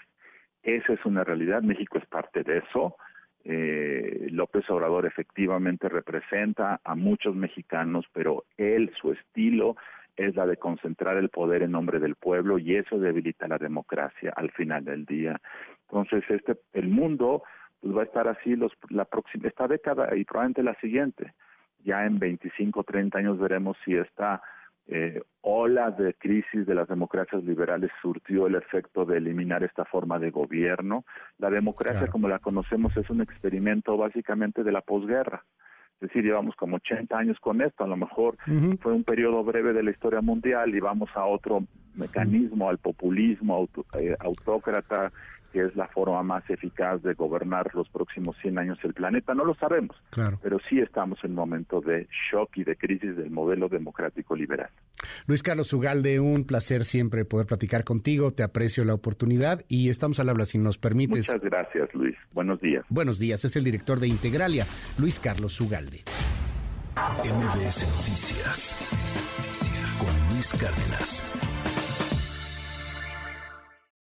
Esa 0.62 0.92
es 0.92 1.04
una 1.04 1.24
realidad, 1.24 1.62
México 1.62 1.98
es 1.98 2.06
parte 2.06 2.42
de 2.42 2.58
eso. 2.58 2.96
Eh, 3.44 4.28
López 4.30 4.68
Obrador 4.68 5.06
efectivamente 5.06 5.88
representa 5.88 6.80
a 6.84 6.94
muchos 6.94 7.34
mexicanos, 7.34 8.04
pero 8.12 8.44
él, 8.58 8.92
su 9.00 9.12
estilo, 9.12 9.76
es 10.16 10.36
la 10.36 10.46
de 10.46 10.58
concentrar 10.58 11.16
el 11.16 11.30
poder 11.30 11.62
en 11.62 11.72
nombre 11.72 11.98
del 11.98 12.14
pueblo 12.14 12.58
y 12.58 12.76
eso 12.76 12.98
debilita 12.98 13.48
la 13.48 13.56
democracia 13.56 14.32
al 14.36 14.50
final 14.50 14.84
del 14.84 15.06
día. 15.06 15.40
Entonces, 15.88 16.22
este, 16.28 16.56
el 16.74 16.88
mundo 16.88 17.42
pues, 17.80 17.96
va 17.96 18.02
a 18.02 18.04
estar 18.04 18.28
así 18.28 18.54
los, 18.54 18.72
la 18.90 19.06
próxima, 19.06 19.48
esta 19.48 19.66
década 19.66 20.14
y 20.14 20.24
probablemente 20.24 20.62
la 20.62 20.74
siguiente. 20.74 21.32
Ya 21.84 22.04
en 22.04 22.18
25, 22.18 22.84
30 22.84 23.18
años 23.18 23.38
veremos 23.38 23.78
si 23.84 23.94
esta 23.94 24.42
eh, 24.86 25.22
ola 25.42 25.90
de 25.90 26.14
crisis 26.14 26.66
de 26.66 26.74
las 26.74 26.88
democracias 26.88 27.44
liberales 27.44 27.90
surtió 28.02 28.46
el 28.46 28.56
efecto 28.56 29.04
de 29.04 29.18
eliminar 29.18 29.62
esta 29.62 29.84
forma 29.84 30.18
de 30.18 30.30
gobierno. 30.30 31.04
La 31.38 31.50
democracia, 31.50 32.08
como 32.08 32.28
la 32.28 32.38
conocemos, 32.38 32.96
es 32.96 33.08
un 33.10 33.20
experimento 33.20 33.96
básicamente 33.96 34.64
de 34.64 34.72
la 34.72 34.80
posguerra. 34.80 35.44
Es 35.94 36.08
decir, 36.08 36.24
llevamos 36.24 36.56
como 36.56 36.76
80 36.76 37.16
años 37.16 37.38
con 37.40 37.60
esto. 37.60 37.84
A 37.84 37.86
lo 37.86 37.96
mejor 37.96 38.36
fue 38.80 38.92
un 38.92 39.04
periodo 39.04 39.44
breve 39.44 39.72
de 39.74 39.82
la 39.82 39.90
historia 39.90 40.22
mundial 40.22 40.74
y 40.74 40.80
vamos 40.80 41.10
a 41.14 41.26
otro 41.26 41.64
mecanismo, 41.94 42.70
al 42.70 42.78
populismo 42.78 43.68
eh, 43.98 44.16
autócrata 44.18 45.12
que 45.52 45.64
es 45.64 45.74
la 45.76 45.88
forma 45.88 46.22
más 46.22 46.48
eficaz 46.48 47.02
de 47.02 47.14
gobernar 47.14 47.74
los 47.74 47.88
próximos 47.88 48.36
100 48.42 48.58
años 48.58 48.78
el 48.82 48.94
planeta. 48.94 49.34
No 49.34 49.44
lo 49.44 49.54
sabemos, 49.54 49.96
claro. 50.10 50.38
pero 50.42 50.58
sí 50.68 50.78
estamos 50.80 51.18
en 51.24 51.30
un 51.30 51.36
momento 51.36 51.80
de 51.80 52.08
shock 52.30 52.56
y 52.56 52.64
de 52.64 52.76
crisis 52.76 53.16
del 53.16 53.30
modelo 53.30 53.68
democrático 53.68 54.36
liberal. 54.36 54.70
Luis 55.26 55.42
Carlos 55.42 55.72
Ugalde, 55.72 56.20
un 56.20 56.44
placer 56.44 56.84
siempre 56.84 57.24
poder 57.24 57.46
platicar 57.46 57.84
contigo. 57.84 58.32
Te 58.32 58.42
aprecio 58.42 58.84
la 58.84 58.94
oportunidad 58.94 59.64
y 59.68 59.88
estamos 59.88 60.20
al 60.20 60.28
habla 60.28 60.44
si 60.46 60.58
nos 60.58 60.78
permites. 60.78 61.28
Muchas 61.28 61.42
gracias, 61.42 61.92
Luis. 61.94 62.16
Buenos 62.32 62.60
días. 62.60 62.84
Buenos 62.88 63.18
días. 63.18 63.44
Es 63.44 63.56
el 63.56 63.64
director 63.64 64.00
de 64.00 64.08
Integralia, 64.08 64.66
Luis 64.98 65.18
Carlos 65.18 65.60
Ugalde. 65.60 66.02
MBS 66.96 67.86
Noticias 67.96 68.76
con 69.98 70.34
Luis 70.34 70.52
Cárdenas. 70.54 71.49